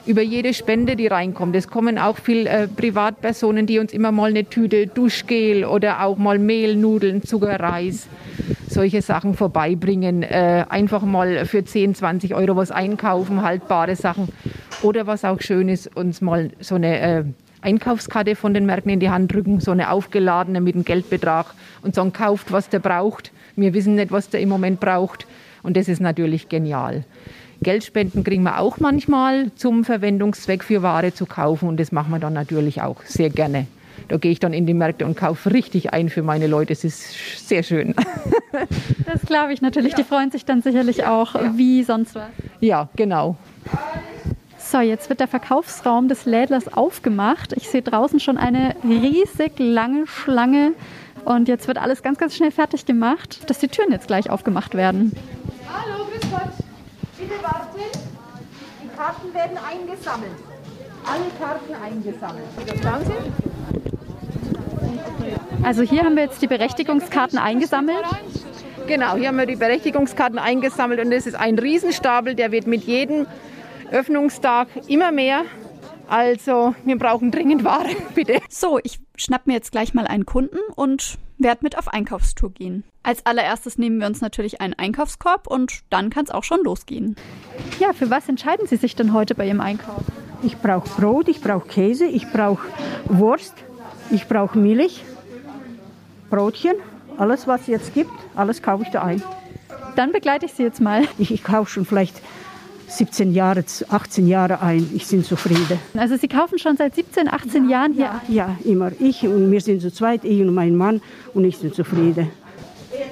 über 0.06 0.22
jede 0.22 0.54
Spende, 0.54 0.96
die 0.96 1.08
reinkommt. 1.08 1.56
Es 1.56 1.68
kommen 1.68 1.98
auch 1.98 2.18
viele 2.18 2.50
äh, 2.50 2.68
Privatpersonen, 2.68 3.66
die 3.68 3.80
uns 3.80 3.94
immer 3.94 4.12
mal 4.12 4.30
eine 4.30 4.46
Tüte 4.46 4.88
Duschgel 4.88 5.66
oder 5.66 6.04
auch 6.04 6.18
mal 6.18 6.40
Mehl, 6.40 6.76
Nudeln, 6.76 7.24
Zucker, 7.24 7.60
Reis, 7.60 8.08
solche 8.68 9.02
Sachen 9.02 9.34
vorbeibringen. 9.34 10.24
Äh, 10.24 10.66
einfach 10.70 11.04
mal 11.04 11.46
für 11.46 11.64
10, 11.64 11.96
20 11.96 12.36
Euro 12.36 12.56
was 12.56 12.72
einkaufen, 12.72 13.44
haltbare 13.44 13.96
Sachen. 13.96 14.28
Oder 14.82 15.08
was 15.08 15.24
auch 15.24 15.40
schön 15.40 15.70
ist, 15.70 15.96
uns 15.96 16.20
mal 16.20 16.50
so 16.60 16.76
eine 16.76 17.00
äh, 17.00 17.24
Einkaufskarte 17.64 18.36
von 18.36 18.54
den 18.54 18.66
Märkten 18.66 18.92
in 18.92 19.00
die 19.00 19.10
Hand 19.10 19.34
drücken, 19.34 19.60
so 19.60 19.72
eine 19.72 19.92
aufgeladene 19.92 20.62
mit 20.62 20.76
einem 20.76 20.84
Geldbetrag 20.84 21.54
und 21.82 21.96
sagen, 21.96 22.14
kauft, 22.14 22.52
was 22.52 22.70
der 22.70 22.80
braucht. 22.80 23.32
Wir 23.56 23.74
wissen 23.74 23.96
nicht, 23.96 24.12
was 24.12 24.30
der 24.30 24.42
im 24.42 24.50
Moment 24.50 24.80
braucht. 24.80 25.26
Und 25.64 25.78
das 25.78 25.88
ist 25.88 26.02
natürlich 26.02 26.50
genial. 26.50 27.06
Geldspenden 27.62 28.24
kriegen 28.24 28.44
wir 28.44 28.60
auch 28.60 28.80
manchmal 28.80 29.52
zum 29.56 29.86
Verwendungszweck 29.86 30.64
für 30.64 30.82
Ware 30.82 31.14
zu 31.14 31.26
kaufen 31.26 31.70
und 31.70 31.80
das 31.80 31.92
machen 31.94 32.12
wir 32.12 32.20
dann 32.20 32.34
natürlich 32.34 32.82
auch 32.82 33.02
sehr 33.06 33.30
gerne. 33.30 33.68
Da 34.10 34.18
gehe 34.18 34.32
ich 34.32 34.40
dann 34.40 34.54
in 34.54 34.66
die 34.66 34.74
Märkte 34.74 35.06
und 35.06 35.16
kaufe 35.16 35.54
richtig 35.54 35.94
ein 35.94 36.10
für 36.10 36.24
meine 36.24 36.48
Leute. 36.48 36.74
Es 36.74 36.84
ist 36.84 37.48
sehr 37.48 37.64
schön. 37.64 37.96
Das 39.06 39.22
glaube 39.22 39.54
ich 39.54 39.62
natürlich. 39.62 39.94
Die 39.96 40.04
freuen 40.04 40.32
sich 40.32 40.46
dann 40.46 40.62
sicherlich 40.62 41.06
auch, 41.06 41.36
wie 41.56 41.84
sonst 41.84 42.16
was. 42.16 42.30
Ja, 42.60 42.90
genau. 42.96 43.38
So, 44.74 44.80
jetzt 44.80 45.08
wird 45.08 45.20
der 45.20 45.28
Verkaufsraum 45.28 46.08
des 46.08 46.26
Lädlers 46.26 46.74
aufgemacht. 46.74 47.54
Ich 47.54 47.70
sehe 47.70 47.84
draußen 47.84 48.20
schon 48.20 48.40
eine 48.40 48.76
riesig 48.84 49.60
lange 49.60 50.08
Schlange. 50.08 50.72
Und 51.26 51.48
jetzt 51.48 51.68
wird 51.68 51.78
alles 51.78 52.02
ganz, 52.02 52.18
ganz 52.18 52.36
schnell 52.36 52.50
fertig 52.50 52.88
gemacht, 52.88 53.48
dass 53.52 53.60
die 53.60 53.68
Türen 53.68 53.92
jetzt 53.92 54.08
gleich 54.08 54.32
aufgemacht 54.32 54.74
werden. 54.74 55.16
Hallo, 55.72 56.06
grüß 56.06 56.22
Gott. 56.32 56.50
Bitte 57.20 57.44
warten. 57.44 57.82
Die 58.84 58.88
Karten 58.98 59.32
werden 59.36 59.60
eingesammelt. 59.60 60.32
Alle 61.06 61.26
Karten 61.40 61.76
eingesammelt. 61.76 62.48
Schauen 62.82 63.06
Sie. 63.06 63.14
Also 65.64 65.84
hier 65.84 66.04
haben 66.04 66.16
wir 66.16 66.24
jetzt 66.24 66.42
die 66.42 66.48
Berechtigungskarten 66.48 67.38
eingesammelt. 67.38 68.06
Genau, 68.88 69.18
hier 69.18 69.28
haben 69.28 69.38
wir 69.38 69.46
die 69.46 69.56
Berechtigungskarten 69.56 70.40
eingesammelt 70.40 71.00
und 71.00 71.12
das 71.12 71.28
ist 71.28 71.36
ein 71.36 71.60
Riesenstapel, 71.60 72.34
der 72.34 72.52
wird 72.52 72.66
mit 72.66 72.86
jedem 72.86 73.28
Öffnungstag 73.94 74.68
immer 74.88 75.12
mehr. 75.12 75.44
Also 76.10 76.76
wir 76.84 76.98
brauchen 76.98 77.32
dringend 77.32 77.64
Ware, 77.64 77.90
bitte. 78.16 78.40
So, 78.50 78.80
ich 78.84 79.00
schnapp 79.16 79.48
mir 79.48 79.54
jetzt 79.54 79.72
gleich 79.72 79.94
mal 79.94 80.08
einen 80.08 80.26
Kunden 80.26 80.58
und 80.76 81.18
werde 81.38 81.60
mit 81.64 81.78
auf 81.78 81.88
Einkaufstour 81.88 82.52
gehen. 82.52 82.84
Als 83.04 83.26
allererstes 83.26 83.78
nehmen 83.78 84.00
wir 84.00 84.08
uns 84.08 84.20
natürlich 84.22 84.62
einen 84.62 84.74
Einkaufskorb 84.74 85.46
und 85.48 85.82
dann 85.90 86.10
kann 86.10 86.26
es 86.26 86.32
auch 86.32 86.44
schon 86.44 86.64
losgehen. 86.64 87.16
Ja, 87.80 87.94
für 87.94 88.10
was 88.10 88.28
entscheiden 88.28 88.66
Sie 88.68 88.78
sich 88.78 88.96
denn 88.96 89.14
heute 89.14 89.36
bei 89.36 89.46
Ihrem 89.48 89.62
Einkauf? 89.62 90.04
Ich 90.42 90.58
brauche 90.58 90.90
Brot, 91.00 91.28
ich 91.28 91.42
brauche 91.42 91.68
Käse, 91.68 92.06
ich 92.06 92.30
brauche 92.32 92.68
Wurst, 93.06 93.54
ich 94.10 94.28
brauche 94.28 94.58
Milch, 94.58 95.04
Brotchen, 96.30 96.76
alles 97.18 97.48
was 97.48 97.62
es 97.62 97.68
jetzt 97.68 97.94
gibt, 97.94 98.12
alles 98.36 98.62
kaufe 98.62 98.84
ich 98.84 98.90
da 98.90 99.04
ein. 99.04 99.22
Dann 99.96 100.12
begleite 100.12 100.48
ich 100.48 100.54
Sie 100.54 100.64
jetzt 100.64 100.82
mal. 100.82 101.04
Ich, 101.20 101.32
ich 101.32 101.44
kaufe 101.44 101.70
schon 101.70 101.86
vielleicht 101.86 102.20
17 102.98 103.34
Jahre, 103.34 103.64
18 103.90 104.28
Jahre 104.28 104.62
ein. 104.62 104.90
Ich 104.94 105.08
bin 105.08 105.24
zufrieden. 105.24 105.80
Also 105.98 106.16
Sie 106.16 106.28
kaufen 106.28 106.60
schon 106.60 106.78
seit 106.78 106.96
17, 106.96 107.28
18 107.28 107.70
Jahren 107.70 107.94
hier? 107.94 108.06
Ja, 108.06 108.22
ja, 108.28 108.58
immer. 108.64 108.92
Ich 109.00 109.26
und 109.26 109.52
wir 109.52 109.62
sind 109.62 109.82
zu 109.82 109.92
zweit, 109.92 110.24
ich 110.24 110.42
und 110.42 110.54
mein 110.54 110.76
Mann 110.76 111.02
und 111.34 111.44
ich 111.44 111.58
sind 111.58 111.74
zufrieden. 111.74 112.30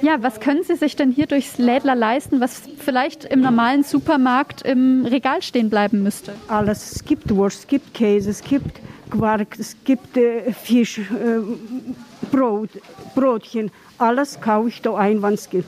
Ja, 0.02 0.22
was 0.22 0.40
können 0.40 0.64
Sie 0.64 0.76
sich 0.76 0.96
denn 0.96 1.12
hier 1.12 1.26
durchs 1.26 1.58
Lädler 1.58 1.96
leisten, 1.96 2.40
was 2.40 2.62
vielleicht 2.78 3.26
im 3.26 3.42
normalen 3.42 3.84
Supermarkt 3.84 4.62
im 4.62 5.06
Regal 5.06 5.42
stehen 5.42 5.70
bleiben 5.70 6.04
müsste? 6.04 6.34
Alles. 6.48 6.94
Es 6.94 7.04
gibt 7.04 7.34
Wurst, 7.36 7.62
es 7.62 7.68
gibt 7.68 7.94
Käse, 7.94 8.30
es 8.30 8.42
gibt 8.44 8.80
Quark, 9.10 9.60
es 9.60 9.76
gibt 9.84 10.18
äh, 10.18 10.54
Fisch, 10.54 11.00
äh, 11.00 11.04
Brot, 12.32 12.70
Brotchen. 13.16 13.72
Alles 13.98 14.40
kaufe 14.40 14.70
ich 14.70 14.82
da 14.82 14.96
ein, 14.96 15.22
wann 15.22 15.34
es 15.34 15.50
gibt. 15.50 15.68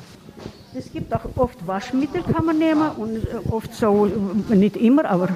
Es 0.76 0.92
gibt 0.92 1.14
auch 1.14 1.26
oft 1.36 1.68
Waschmittel, 1.68 2.24
kann 2.24 2.46
man 2.46 2.58
nehmen 2.58 2.90
und 2.98 3.18
äh, 3.18 3.52
oft 3.52 3.76
so, 3.76 4.08
äh, 4.50 4.56
nicht 4.56 4.76
immer, 4.76 5.06
aber 5.06 5.30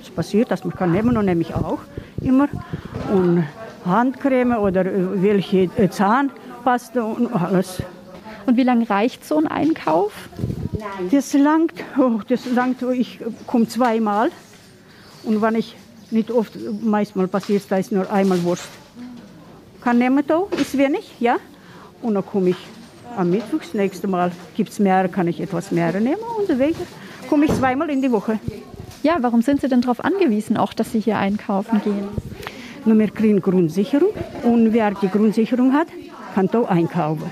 es 0.00 0.08
passiert, 0.08 0.52
dass 0.52 0.64
man 0.64 0.72
kann 0.74 0.92
nehmen 0.92 1.16
und 1.16 1.24
nehme 1.24 1.40
ich 1.40 1.52
auch 1.52 1.80
immer. 2.20 2.48
Und 3.12 3.44
Handcreme 3.84 4.56
oder 4.56 4.86
äh, 4.86 5.20
welche 5.20 5.68
Zahnpasta 5.90 7.02
und 7.02 7.32
alles. 7.32 7.82
Und 8.46 8.56
wie 8.56 8.62
lange 8.62 8.88
reicht 8.88 9.24
so 9.24 9.36
ein 9.38 9.48
Einkauf? 9.48 10.12
Das 11.10 11.32
langt, 11.32 11.74
oh, 11.98 12.20
das 12.28 12.46
langt, 12.46 12.82
ich 12.82 13.18
komme 13.48 13.66
zweimal. 13.66 14.30
Und 15.24 15.42
wenn 15.42 15.56
ich 15.56 15.74
nicht 16.12 16.30
oft, 16.30 16.52
meistens 16.82 17.28
passiert, 17.30 17.64
da 17.68 17.78
ist 17.78 17.90
nur 17.90 18.10
einmal 18.12 18.40
Wurst. 18.44 18.68
kann 19.80 19.98
nehmen 19.98 20.24
da, 20.24 20.44
ist 20.60 20.78
wenig, 20.78 21.14
ja. 21.18 21.38
Und 22.00 22.14
dann 22.14 22.24
komme 22.24 22.50
ich 22.50 22.56
am 23.16 23.30
Mittwoch, 23.30 23.60
das 23.60 23.74
nächste 23.74 24.06
Mal 24.06 24.32
gibt 24.56 24.70
es 24.70 24.78
mehr, 24.78 25.08
kann 25.08 25.28
ich 25.28 25.40
etwas 25.40 25.70
mehr 25.70 25.92
nehmen 26.00 26.22
und 26.38 26.48
deswegen 26.48 26.78
komme 27.28 27.46
ich 27.46 27.52
zweimal 27.54 27.90
in 27.90 28.02
die 28.02 28.10
Woche. 28.10 28.38
Ja, 29.02 29.16
warum 29.20 29.42
sind 29.42 29.60
Sie 29.60 29.68
denn 29.68 29.80
darauf 29.80 30.04
angewiesen, 30.04 30.56
auch 30.56 30.72
dass 30.72 30.92
Sie 30.92 31.00
hier 31.00 31.18
einkaufen 31.18 31.80
gehen? 31.82 32.08
Nur 32.84 32.98
wir 32.98 33.10
kriegen 33.10 33.40
Grundsicherung 33.40 34.10
und 34.42 34.72
wer 34.72 34.90
die 34.92 35.08
Grundsicherung 35.08 35.72
hat, 35.72 35.88
kann 36.34 36.48
da 36.50 36.62
einkaufen. 36.62 37.30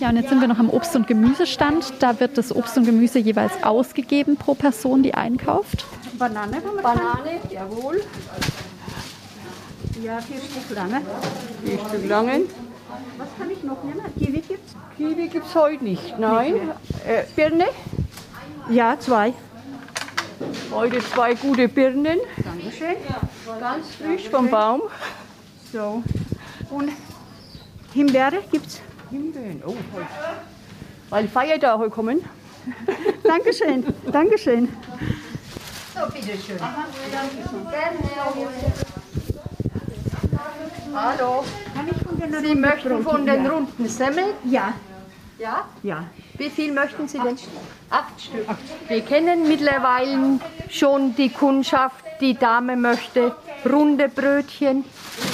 Ja, 0.00 0.10
und 0.10 0.16
jetzt 0.16 0.28
sind 0.28 0.40
wir 0.40 0.46
noch 0.46 0.60
am 0.60 0.70
Obst- 0.70 0.94
und 0.94 1.08
Gemüsestand. 1.08 1.92
Da 1.98 2.20
wird 2.20 2.38
das 2.38 2.54
Obst 2.54 2.76
und 2.76 2.84
Gemüse 2.84 3.18
jeweils 3.18 3.52
ausgegeben 3.64 4.36
pro 4.36 4.54
Person, 4.54 5.02
die 5.02 5.12
einkauft. 5.12 5.84
Banane, 6.18 6.62
Banane, 6.82 7.40
jawohl. 7.50 8.00
Ja, 10.04 10.20
vier 10.20 10.36
Stück 10.36 10.76
lange. 10.76 11.00
Vier 11.64 11.78
Stück 11.78 12.08
Langen. 12.08 12.42
Was 13.18 13.28
kann 13.36 13.50
ich 13.50 13.64
noch 13.64 13.82
nehmen? 13.82 14.00
Kiwi 14.16 14.40
gibt's? 14.40 14.74
Kiwi 14.96 15.26
gibt 15.26 15.46
es 15.46 15.54
heute 15.56 15.82
nicht. 15.82 16.18
Nein. 16.18 16.70
Äh, 17.04 17.24
Birne. 17.34 17.66
Ja, 18.70 18.96
zwei. 18.98 19.34
Heute 20.70 21.00
zwei 21.00 21.34
gute 21.34 21.68
Birnen. 21.68 22.20
Dankeschön. 22.44 22.96
Ganz 23.58 23.86
frisch 23.96 24.28
vom 24.28 24.48
Baum. 24.48 24.82
So. 25.72 26.02
Und 26.70 26.92
Himbeere 27.92 28.40
gibt's? 28.52 28.80
Himbeeren. 29.10 29.62
Oh, 29.66 29.74
heute. 29.94 30.06
Weil 31.10 31.26
Feiertage 31.26 31.90
kommen. 31.90 32.24
Dankeschön. 33.24 33.84
Dankeschön. 34.12 34.68
So, 35.92 36.06
bitteschön. 36.12 36.58
Hallo. 40.94 41.44
Kann 41.74 41.86
ich 41.90 41.96
von 42.06 42.18
den 42.20 42.42
Sie 42.44 42.54
möchten 42.54 43.02
von 43.02 43.26
den 43.26 43.46
runden 43.46 43.88
Semmeln? 43.88 44.30
Ja. 44.44 44.72
Ja. 45.38 45.64
Ja. 45.82 46.04
Wie 46.36 46.50
viel 46.50 46.72
möchten 46.72 47.06
Sie 47.06 47.18
denn? 47.18 47.36
Acht 47.90 48.20
Stück. 48.20 48.46
Wir 48.88 49.00
kennen 49.02 49.46
mittlerweile 49.46 50.40
schon 50.68 51.14
die 51.14 51.30
Kundschaft. 51.30 52.04
Die 52.20 52.34
Dame 52.34 52.76
möchte 52.76 53.36
runde 53.64 54.08
Brötchen. 54.08 54.84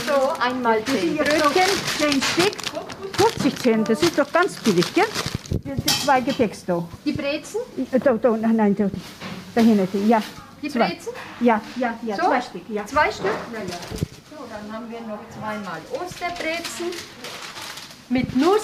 So, 0.06 0.32
einmal 0.40 0.84
zehn 0.84 1.16
Brötchen. 1.16 1.62
Zehn 1.98 2.22
Stück. 2.22 2.52
50 3.16 3.58
Cent, 3.58 3.88
das 3.88 4.02
ist 4.02 4.18
doch 4.18 4.30
ganz 4.32 4.56
billig, 4.56 4.92
gell? 4.92 5.04
Die 5.50 5.86
zwei 5.86 6.20
Gepäcks 6.20 6.64
da. 6.66 6.82
Die 7.04 7.12
Brezen? 7.12 7.60
Äh, 7.92 7.98
Da, 8.00 8.12
da, 8.14 8.30
nein, 8.36 8.56
nein, 8.56 8.74
da, 8.76 8.90
da 9.54 9.60
hinten, 9.60 10.08
ja. 10.08 10.20
Die. 10.60 10.68
Brezen? 10.68 11.12
Ja, 11.40 11.60
ja, 11.76 11.94
ja, 12.02 12.16
So? 12.16 12.22
zwei 12.24 12.40
Stück, 12.40 12.62
ja. 12.68 12.84
Zwei 12.86 13.10
Stück? 13.12 13.26
Ja, 13.52 13.60
ja. 13.60 14.03
So, 14.54 14.60
dann 14.60 14.76
haben 14.76 14.90
wir 14.90 15.00
noch 15.00 15.18
zweimal 15.30 15.80
Osterbrezen 15.92 16.86
mit 18.08 18.36
Nuss. 18.36 18.62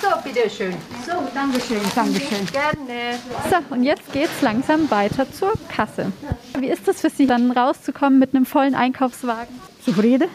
So, 0.00 0.08
bitteschön. 0.22 0.74
So, 1.06 1.12
Dankeschön, 1.32 1.80
Dankeschön. 1.94 2.46
Gerne. 2.46 3.18
So, 3.48 3.74
und 3.74 3.84
jetzt 3.84 4.12
geht's 4.12 4.42
langsam 4.42 4.90
weiter 4.90 5.30
zur 5.32 5.52
Kasse. 5.68 6.12
Wie 6.58 6.68
ist 6.68 6.86
das 6.88 7.00
für 7.00 7.10
Sie, 7.10 7.26
dann 7.26 7.52
rauszukommen 7.52 8.18
mit 8.18 8.34
einem 8.34 8.44
vollen 8.44 8.74
Einkaufswagen? 8.74 9.54
Zufrieden? 9.82 10.28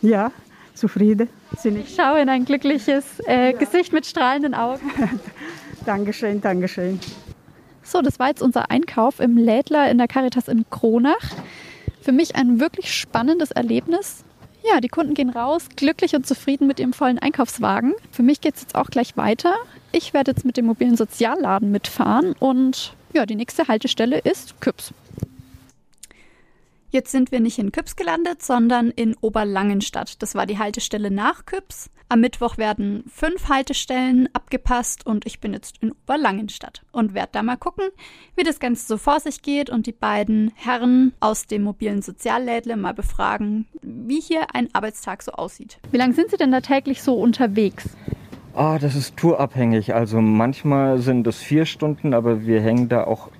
Ja, 0.00 0.30
zufrieden. 0.74 1.28
Sind 1.58 1.76
ich. 1.76 1.90
Ich 1.90 1.96
schaue 1.96 2.20
in 2.20 2.28
ein 2.28 2.44
glückliches 2.44 3.04
äh, 3.26 3.52
Gesicht 3.52 3.92
mit 3.92 4.06
strahlenden 4.06 4.54
Augen. 4.54 4.90
Dankeschön, 5.84 6.40
Dankeschön. 6.40 7.00
So, 7.82 8.00
das 8.00 8.18
war 8.18 8.28
jetzt 8.28 8.40
unser 8.40 8.70
Einkauf 8.70 9.20
im 9.20 9.36
Lädler 9.36 9.90
in 9.90 9.98
der 9.98 10.08
Caritas 10.08 10.48
in 10.48 10.64
Kronach. 10.70 11.34
Für 12.04 12.12
mich 12.12 12.36
ein 12.36 12.60
wirklich 12.60 12.92
spannendes 12.92 13.50
Erlebnis. 13.50 14.24
Ja, 14.62 14.82
die 14.82 14.88
Kunden 14.88 15.14
gehen 15.14 15.30
raus, 15.30 15.68
glücklich 15.74 16.14
und 16.14 16.26
zufrieden 16.26 16.66
mit 16.66 16.78
ihrem 16.78 16.92
vollen 16.92 17.18
Einkaufswagen. 17.18 17.94
Für 18.10 18.22
mich 18.22 18.42
geht 18.42 18.56
es 18.56 18.60
jetzt 18.60 18.74
auch 18.74 18.90
gleich 18.90 19.16
weiter. 19.16 19.54
Ich 19.90 20.12
werde 20.12 20.32
jetzt 20.32 20.44
mit 20.44 20.58
dem 20.58 20.66
mobilen 20.66 20.98
Sozialladen 20.98 21.70
mitfahren 21.70 22.34
und 22.38 22.94
ja, 23.14 23.24
die 23.24 23.36
nächste 23.36 23.68
Haltestelle 23.68 24.18
ist 24.18 24.60
Küps. 24.60 24.92
Jetzt 26.90 27.10
sind 27.10 27.32
wir 27.32 27.40
nicht 27.40 27.58
in 27.58 27.72
Küps 27.72 27.96
gelandet, 27.96 28.42
sondern 28.42 28.90
in 28.90 29.16
Oberlangenstadt. 29.22 30.20
Das 30.22 30.34
war 30.34 30.44
die 30.44 30.58
Haltestelle 30.58 31.10
nach 31.10 31.46
Küps. 31.46 31.88
Am 32.10 32.20
Mittwoch 32.20 32.58
werden 32.58 33.04
fünf 33.08 33.48
Haltestellen 33.48 34.28
abgepasst 34.34 35.06
und 35.06 35.26
ich 35.26 35.40
bin 35.40 35.52
jetzt 35.52 35.78
in 35.80 35.90
Oberlangenstadt 35.90 36.82
und 36.92 37.14
werde 37.14 37.30
da 37.32 37.42
mal 37.42 37.56
gucken, 37.56 37.86
wie 38.36 38.44
das 38.44 38.60
Ganze 38.60 38.86
so 38.86 38.98
vor 38.98 39.20
sich 39.20 39.42
geht 39.42 39.70
und 39.70 39.86
die 39.86 39.92
beiden 39.92 40.52
Herren 40.54 41.12
aus 41.20 41.46
dem 41.46 41.62
mobilen 41.62 42.02
Soziallädle 42.02 42.76
mal 42.76 42.94
befragen, 42.94 43.66
wie 43.82 44.20
hier 44.20 44.54
ein 44.54 44.68
Arbeitstag 44.74 45.22
so 45.22 45.32
aussieht. 45.32 45.78
Wie 45.90 45.96
lange 45.96 46.12
sind 46.12 46.30
Sie 46.30 46.36
denn 46.36 46.52
da 46.52 46.60
täglich 46.60 47.02
so 47.02 47.14
unterwegs? 47.14 47.88
Ah, 48.54 48.78
das 48.78 48.94
ist 48.94 49.16
tourabhängig. 49.16 49.94
Also 49.94 50.20
manchmal 50.20 50.98
sind 50.98 51.26
es 51.26 51.38
vier 51.38 51.64
Stunden, 51.64 52.14
aber 52.14 52.46
wir 52.46 52.60
hängen 52.60 52.88
da 52.88 53.04
auch 53.04 53.30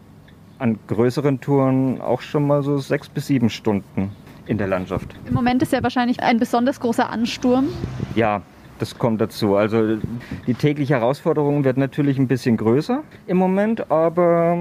an 0.58 0.78
größeren 0.88 1.40
Touren 1.40 2.00
auch 2.00 2.22
schon 2.22 2.46
mal 2.46 2.62
so 2.62 2.78
sechs 2.78 3.08
bis 3.08 3.26
sieben 3.26 3.50
Stunden 3.50 4.10
in 4.46 4.58
der 4.58 4.66
Landschaft. 4.66 5.14
Im 5.26 5.34
Moment 5.34 5.62
ist 5.62 5.72
ja 5.72 5.82
wahrscheinlich 5.82 6.20
ein 6.20 6.38
besonders 6.38 6.80
großer 6.80 7.08
Ansturm. 7.08 7.68
Ja, 8.14 8.42
das 8.78 8.98
kommt 8.98 9.20
dazu. 9.20 9.56
Also 9.56 9.98
die 10.46 10.54
tägliche 10.54 10.94
Herausforderung 10.94 11.64
wird 11.64 11.76
natürlich 11.76 12.18
ein 12.18 12.28
bisschen 12.28 12.56
größer 12.56 13.02
im 13.26 13.36
Moment, 13.36 13.90
aber 13.90 14.56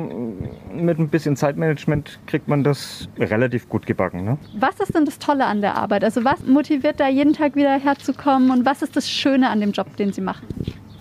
mit 0.74 1.00
ein 1.00 1.10
bisschen 1.10 1.36
Zeitmanagement 1.36 2.20
kriegt 2.28 2.48
man 2.48 2.64
das 2.64 3.10
relativ 3.18 3.70
gut 3.70 3.86
gebacken. 3.86 4.24
Ne? 4.24 4.38
Was 4.58 4.80
ist 4.80 4.96
denn 4.96 5.06
das 5.06 5.20
Tolle 5.20 5.46
an 5.46 5.62
der 5.62 5.76
Arbeit? 5.76 6.04
Also 6.04 6.24
was 6.24 6.46
motiviert 6.46 7.00
da 7.00 7.08
jeden 7.08 7.34
Tag 7.34 7.56
wieder 7.56 7.80
herzukommen 7.80 8.52
und 8.52 8.66
was 8.66 8.82
ist 8.82 8.96
das 8.96 9.10
Schöne 9.10 9.50
an 9.50 9.60
dem 9.60 9.72
Job, 9.72 9.96
den 9.98 10.14
Sie 10.14 10.22
machen? 10.22 10.48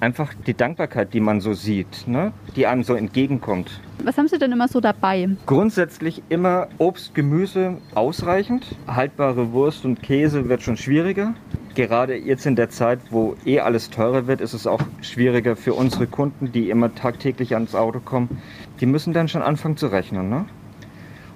Einfach 0.01 0.35
die 0.48 0.55
Dankbarkeit, 0.55 1.14
die 1.14 1.20
man 1.20 1.40
so 1.40 1.53
sieht, 1.53 2.09
ne? 2.09 2.33
die 2.57 2.66
einem 2.66 2.83
so 2.83 2.94
entgegenkommt. 2.94 3.81
Was 4.03 4.18
haben 4.18 4.27
Sie 4.27 4.37
denn 4.37 4.51
immer 4.51 4.66
so 4.66 4.81
dabei? 4.81 5.29
Grundsätzlich 5.46 6.25
immer 6.29 6.66
Obst, 6.79 7.14
Gemüse 7.14 7.77
ausreichend. 7.94 8.75
Haltbare 8.88 9.53
Wurst 9.53 9.85
und 9.85 10.03
Käse 10.03 10.48
wird 10.48 10.62
schon 10.62 10.77
schwieriger. 10.77 11.35
Gerade 11.74 12.16
jetzt 12.16 12.44
in 12.44 12.54
der 12.54 12.68
Zeit, 12.68 13.00
wo 13.11 13.35
eh 13.46 13.61
alles 13.61 13.88
teurer 13.88 14.26
wird, 14.26 14.42
ist 14.42 14.52
es 14.52 14.66
auch 14.66 14.80
schwieriger 15.00 15.56
für 15.56 15.72
unsere 15.72 16.06
Kunden, 16.06 16.52
die 16.52 16.68
immer 16.68 16.94
tagtäglich 16.94 17.54
ans 17.54 17.74
Auto 17.74 18.00
kommen. 18.00 18.42
Die 18.80 18.87
müssen 18.87 19.14
dann 19.14 19.28
schon 19.28 19.40
anfangen 19.40 19.78
zu 19.78 19.87
rechnen. 19.87 20.28
Ne? 20.28 20.44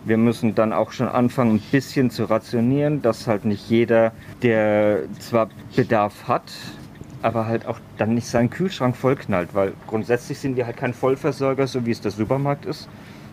Wir 0.05 0.19
müssen 0.19 0.55
dann 0.55 0.75
auch 0.75 0.93
schon 0.93 1.09
anfangen, 1.09 1.57
ein 1.57 1.63
bisschen 1.73 2.11
zu 2.11 2.25
rationieren, 2.25 3.01
dass 3.01 3.27
halt 3.27 3.47
nicht 3.47 3.71
jeder, 3.71 4.13
der 4.43 5.05
zwar 5.19 5.49
Bedarf 5.75 6.29
hat, 6.29 6.53
aber 7.23 7.47
halt 7.47 7.67
auch 7.67 7.81
dann 7.97 8.15
nicht 8.15 8.27
seinen 8.27 8.51
Kühlschrank 8.51 8.95
vollknallt, 8.95 9.55
weil 9.55 9.73
grundsätzlich 9.87 10.39
sind 10.39 10.57
wir 10.57 10.67
halt 10.67 10.77
kein 10.77 10.93
Vollversorger, 10.93 11.67
so 11.67 11.87
wie 11.87 11.93
es 11.93 12.03
der 12.03 12.11
Supermarkt 12.11 12.67
ist. 12.67 12.89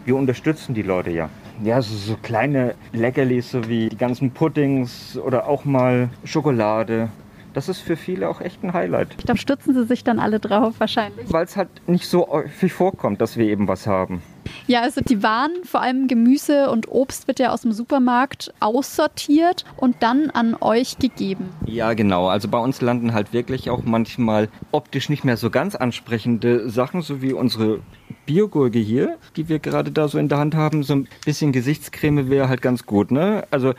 Wir 0.06 0.16
unterstützen 0.16 0.74
die 0.74 0.82
Leute 0.82 1.12
ja. 1.12 1.30
Ja, 1.64 1.82
so, 1.82 1.96
so 1.96 2.18
kleine 2.22 2.76
Leckerlis, 2.92 3.52
so 3.52 3.68
wie 3.70 3.90
die 3.90 3.98
ganzen 3.98 4.32
Puddings 4.32 5.18
oder 5.18 5.48
auch 5.48 5.66
mal 5.66 6.10
Schokolade. 6.26 7.10
Das 7.54 7.70
ist 7.70 7.80
für 7.82 7.96
viele 7.96 8.28
auch 8.30 8.42
echt 8.42 8.64
ein 8.64 8.74
Highlight, 8.74 9.16
Da 9.30 9.36
stützen 9.38 9.76
Sie 9.76 9.86
sich 9.86 10.04
dann 10.04 10.18
alle 10.20 10.40
drauf 10.40 10.76
wahrscheinlich. 10.80 11.32
weil 11.32 11.46
es 11.46 11.56
halt 11.56 11.70
nicht 11.88 12.08
so 12.08 12.28
häufig 12.28 12.74
vorkommt, 12.74 13.22
dass 13.22 13.38
wir 13.38 13.46
eben 13.46 13.68
was 13.68 13.86
haben. 13.86 14.24
Ja, 14.68 14.82
also 14.82 15.02
die 15.02 15.24
Waren, 15.24 15.64
vor 15.64 15.82
allem 15.82 16.08
Gemüse 16.08 16.70
und 16.70 16.90
Obst 16.90 17.28
wird 17.28 17.40
ja 17.40 17.52
aus 17.52 17.62
dem 17.62 17.72
Supermarkt 17.72 18.54
aussortiert 18.60 19.66
und 19.78 19.98
dann 20.02 20.30
an 20.30 20.56
euch 20.60 21.00
gegeben. 21.00 21.50
Ja, 21.66 21.94
genau. 21.94 22.28
Also 22.28 22.48
bei 22.48 22.60
uns 22.60 22.82
landen 22.82 23.14
halt 23.14 23.34
wirklich 23.34 23.70
auch 23.70 23.84
manchmal 23.84 24.50
optisch 24.72 25.10
nicht 25.10 25.24
mehr 25.24 25.38
so 25.38 25.50
ganz 25.50 25.76
ansprechende 25.76 26.70
Sachen, 26.70 27.02
so 27.02 27.22
wie 27.22 27.34
unsere 27.34 27.80
Biogurke 28.26 28.80
hier, 28.80 29.18
die 29.36 29.50
wir 29.50 29.60
gerade 29.60 29.92
da 29.92 30.08
so 30.08 30.18
in 30.18 30.30
der 30.30 30.38
Hand 30.38 30.56
haben. 30.56 30.84
So 30.84 30.94
ein 30.94 31.08
bisschen 31.26 31.52
Gesichtscreme 31.52 32.30
wäre 32.30 32.48
halt 32.50 32.62
ganz 32.62 32.86
gut, 32.86 33.12
ne? 33.12 33.46
Also 33.52 33.74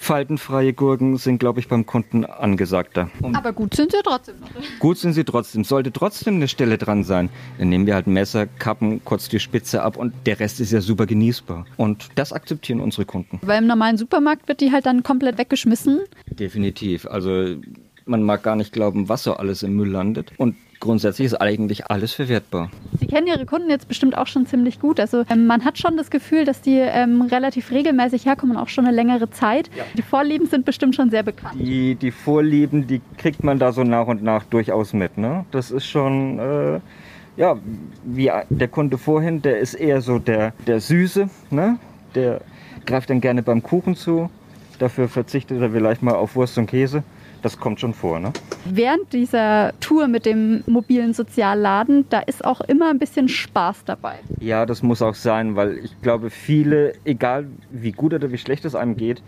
faltenfreie 0.00 0.72
Gurken 0.72 1.16
sind, 1.16 1.38
glaube 1.38 1.60
ich, 1.60 1.68
beim 1.68 1.84
Kunden 1.84 2.24
angesagter. 2.24 3.10
Und 3.20 3.36
Aber 3.36 3.52
gut 3.52 3.74
sind 3.74 3.90
sie 3.92 3.98
trotzdem 4.02 4.36
noch. 4.40 4.48
gut 4.78 4.96
sind 4.96 5.12
sie 5.12 5.24
trotzdem. 5.24 5.64
Sollte 5.64 5.92
trotzdem 5.92 6.36
eine 6.36 6.48
Stelle 6.48 6.78
dran 6.78 7.02
sein, 7.04 7.28
dann 7.58 7.68
nehmen 7.68 7.86
wir 7.86 7.94
halt 7.94 8.06
Messer, 8.06 8.46
kappen 8.46 9.04
kurz 9.04 9.28
die 9.28 9.40
Spitze 9.40 9.82
ab 9.82 9.96
und 9.96 10.14
der 10.24 10.40
Rest 10.40 10.60
ist 10.60 10.70
ja 10.72 10.80
super 10.80 11.06
genießbar. 11.06 11.66
Und 11.76 12.08
das 12.14 12.32
akzeptieren 12.32 12.80
unsere 12.80 13.04
Kunden. 13.04 13.40
Weil 13.42 13.58
im 13.60 13.66
normalen 13.66 13.98
Supermarkt 13.98 14.48
wird 14.48 14.60
die 14.60 14.72
halt 14.72 14.86
dann 14.86 15.02
komplett 15.02 15.36
weggeschmissen. 15.36 16.00
Definitiv. 16.30 17.06
Also 17.06 17.56
man 18.06 18.22
mag 18.22 18.42
gar 18.42 18.56
nicht 18.56 18.72
glauben, 18.72 19.08
was 19.08 19.24
so 19.24 19.34
alles 19.34 19.62
im 19.62 19.74
Müll 19.74 19.90
landet. 19.90 20.32
Und 20.38 20.54
grundsätzlich 20.80 21.26
ist 21.26 21.34
eigentlich 21.34 21.90
alles 21.90 22.12
verwertbar. 22.12 22.70
Kennen 23.08 23.26
Ihre 23.26 23.46
Kunden 23.46 23.70
jetzt 23.70 23.88
bestimmt 23.88 24.16
auch 24.16 24.26
schon 24.26 24.46
ziemlich 24.46 24.80
gut. 24.80 25.00
Also 25.00 25.24
ähm, 25.30 25.46
man 25.46 25.64
hat 25.64 25.78
schon 25.78 25.96
das 25.96 26.10
Gefühl, 26.10 26.44
dass 26.44 26.60
die 26.60 26.76
ähm, 26.78 27.22
relativ 27.22 27.70
regelmäßig 27.70 28.26
herkommen, 28.26 28.56
auch 28.56 28.68
schon 28.68 28.86
eine 28.86 28.94
längere 28.94 29.30
Zeit. 29.30 29.70
Die 29.94 30.02
Vorlieben 30.02 30.46
sind 30.46 30.64
bestimmt 30.64 30.94
schon 30.94 31.10
sehr 31.10 31.22
bekannt. 31.22 31.54
Die, 31.58 31.94
die 31.94 32.10
Vorlieben, 32.10 32.86
die 32.86 33.00
kriegt 33.16 33.42
man 33.42 33.58
da 33.58 33.72
so 33.72 33.82
nach 33.82 34.06
und 34.06 34.22
nach 34.22 34.44
durchaus 34.44 34.92
mit. 34.92 35.16
Ne? 35.16 35.44
Das 35.50 35.70
ist 35.70 35.86
schon, 35.86 36.38
äh, 36.38 36.80
ja, 37.36 37.56
wie 38.04 38.30
der 38.50 38.68
Kunde 38.68 38.98
vorhin, 38.98 39.40
der 39.40 39.58
ist 39.58 39.74
eher 39.74 40.00
so 40.00 40.18
der, 40.18 40.52
der 40.66 40.80
Süße, 40.80 41.30
ne? 41.50 41.78
der 42.14 42.40
greift 42.84 43.10
dann 43.10 43.20
gerne 43.20 43.42
beim 43.42 43.62
Kuchen 43.62 43.96
zu. 43.96 44.30
dafür 44.78 45.08
verzichtet 45.08 45.60
er 45.60 45.70
vielleicht 45.70 46.02
mal 46.02 46.14
auf 46.14 46.36
Wurst 46.36 46.58
und 46.58 46.66
Käse. 46.66 47.02
Das 47.42 47.58
kommt 47.58 47.78
schon 47.80 47.94
vor, 47.94 48.18
ne? 48.18 48.32
Während 48.64 49.12
dieser 49.12 49.72
Tour 49.80 50.08
mit 50.08 50.26
dem 50.26 50.64
mobilen 50.66 51.14
Sozialladen, 51.14 52.06
da 52.10 52.18
ist 52.20 52.44
auch 52.44 52.60
immer 52.62 52.90
ein 52.90 52.98
bisschen 52.98 53.28
Spaß 53.28 53.84
dabei. 53.84 54.18
Ja, 54.40 54.66
das 54.66 54.82
muss 54.82 55.02
auch 55.02 55.14
sein, 55.14 55.54
weil 55.54 55.78
ich 55.78 56.00
glaube, 56.02 56.30
viele, 56.30 56.94
egal 57.04 57.46
wie 57.70 57.92
gut 57.92 58.12
oder 58.12 58.32
wie 58.32 58.38
schlecht 58.38 58.64
es 58.64 58.74
einem 58.74 58.96
geht, 58.96 59.22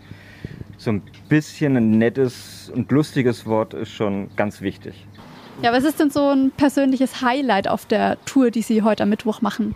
so 0.77 0.91
ein 0.91 1.03
bisschen 1.29 1.77
ein 1.77 1.97
nettes 1.97 2.71
und 2.75 2.91
lustiges 2.91 3.45
Wort 3.45 3.73
ist 3.73 3.91
schon 3.91 4.29
ganz 4.35 4.61
wichtig. 4.61 5.05
Ja, 5.61 5.71
was 5.71 5.83
ist 5.83 5.99
denn 5.99 6.09
so 6.09 6.29
ein 6.29 6.51
persönliches 6.51 7.21
Highlight 7.21 7.67
auf 7.67 7.85
der 7.85 8.17
Tour, 8.25 8.49
die 8.49 8.63
Sie 8.63 8.81
heute 8.81 9.03
am 9.03 9.09
Mittwoch 9.09 9.41
machen? 9.41 9.75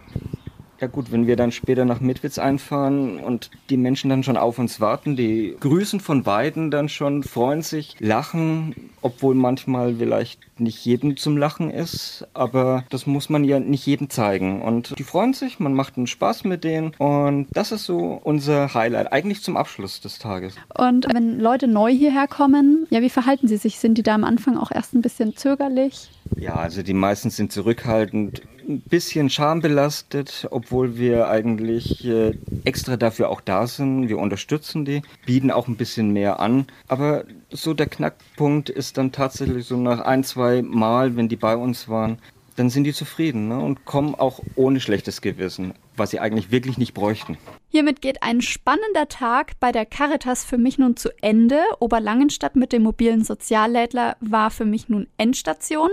Ja 0.82 0.88
gut, 0.88 1.12
wenn 1.12 1.26
wir 1.26 1.38
dann 1.38 1.54
später 1.54 1.86
nach 1.86 2.02
Mitwitz 2.02 2.38
einfahren 2.38 3.20
und 3.20 3.50
die 3.70 3.78
Menschen 3.78 4.10
dann 4.10 4.24
schon 4.24 4.36
auf 4.36 4.60
uns 4.60 4.82
warten, 4.82 5.16
die 5.16 5.56
grüßen 5.60 6.02
von 6.02 6.24
beiden 6.24 6.70
dann 6.70 6.90
schon, 6.90 7.24
freuen 7.24 7.62
sich, 7.62 7.96
lachen, 8.00 8.76
obwohl 9.02 9.36
manchmal 9.36 9.96
vielleicht 9.96 10.40
nicht 10.60 10.84
jedem 10.86 11.18
zum 11.18 11.38
Lachen 11.38 11.70
ist, 11.70 12.28
aber 12.34 12.84
das 12.90 13.06
muss 13.06 13.30
man 13.30 13.44
ja 13.44 13.60
nicht 13.60 13.86
jedem 13.86 14.10
zeigen. 14.10 14.62
Und 14.62 14.98
die 14.98 15.04
freuen 15.04 15.34
sich, 15.34 15.60
man 15.60 15.74
macht 15.74 15.98
einen 15.98 16.08
Spaß 16.08 16.44
mit 16.44 16.64
denen 16.64 16.94
und 16.98 17.48
das 17.52 17.72
ist 17.72 17.86
so 17.86 18.20
unser 18.24 18.74
Highlight, 18.74 19.12
eigentlich 19.12 19.44
zum 19.44 19.58
Abschluss 19.58 20.02
des 20.02 20.20
Tages. 20.20 20.56
Und 20.78 21.08
wenn 21.14 21.40
Leute 21.40 21.68
neu 21.68 21.92
hierher 21.92 22.28
kommen, 22.28 22.88
ja, 22.90 23.02
wie 23.02 23.10
verhalten 23.10 23.48
sie 23.48 23.58
sich? 23.58 23.80
Sind 23.80 23.98
die 23.98 24.04
da 24.04 24.16
am 24.16 24.24
Anfang 24.24 24.58
auch 24.58 24.72
erst 24.72 24.94
ein 24.94 25.02
bisschen 25.02 25.36
zögerlich? 25.36 26.10
Ja, 26.36 26.56
also 26.56 26.82
die 26.82 26.94
meisten 26.94 27.30
sind 27.30 27.52
zurückhaltend, 27.52 28.42
ein 28.68 28.82
bisschen 28.82 29.30
schambelastet, 29.30 30.48
obwohl 30.52 30.98
wir 30.98 31.30
eigentlich 31.30 32.06
äh, 32.06 32.38
extra 32.64 32.98
dafür 32.98 33.30
auch 33.30 33.42
da 33.42 33.68
sind. 33.68 34.10
Wir 34.10 34.18
unterstützen 34.18 34.86
die, 34.86 35.02
bieten 35.26 35.52
auch 35.52 35.68
ein 35.68 35.78
bisschen 35.78 36.12
mehr 36.12 36.40
an. 36.40 36.66
Aber 36.88 37.26
so 37.52 37.74
der 37.74 37.88
Knackpunkt 37.88 38.70
ist 38.70 38.98
dann 38.98 39.12
tatsächlich 39.12 39.66
so 39.66 39.78
nach 39.78 40.00
ein, 40.00 40.24
zwei 40.46 40.62
Mal, 40.62 41.16
wenn 41.16 41.28
die 41.28 41.36
bei 41.36 41.56
uns 41.56 41.90
waren, 41.90 42.20
dann 42.56 42.70
sind 42.70 42.84
die 42.84 42.94
zufrieden 42.94 43.48
ne? 43.48 43.60
und 43.60 43.84
kommen 43.86 44.14
auch 44.14 44.40
ohne 44.56 44.80
schlechtes 44.80 45.22
Gewissen, 45.22 45.74
was 45.98 46.12
sie 46.12 46.20
eigentlich 46.20 46.52
wirklich 46.52 46.78
nicht 46.78 46.94
bräuchten. 46.94 47.38
Hiermit 47.70 48.00
geht 48.02 48.22
ein 48.22 48.42
spannender 48.42 49.08
Tag 49.10 49.60
bei 49.60 49.72
der 49.72 49.88
Caritas 49.88 50.46
für 50.46 50.60
mich 50.60 50.78
nun 50.78 50.96
zu 50.96 51.10
Ende. 51.22 51.60
Oberlangenstadt 51.80 52.56
mit 52.56 52.74
dem 52.74 52.84
mobilen 52.84 53.24
Soziallädler 53.24 54.18
war 54.22 54.52
für 54.52 54.66
mich 54.66 54.88
nun 54.88 55.08
Endstation. 55.18 55.90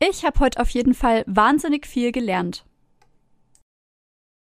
Ich 0.00 0.24
habe 0.24 0.40
heute 0.40 0.60
auf 0.60 0.70
jeden 0.70 0.94
Fall 0.94 1.22
wahnsinnig 1.26 1.86
viel 1.86 2.10
gelernt. 2.10 2.64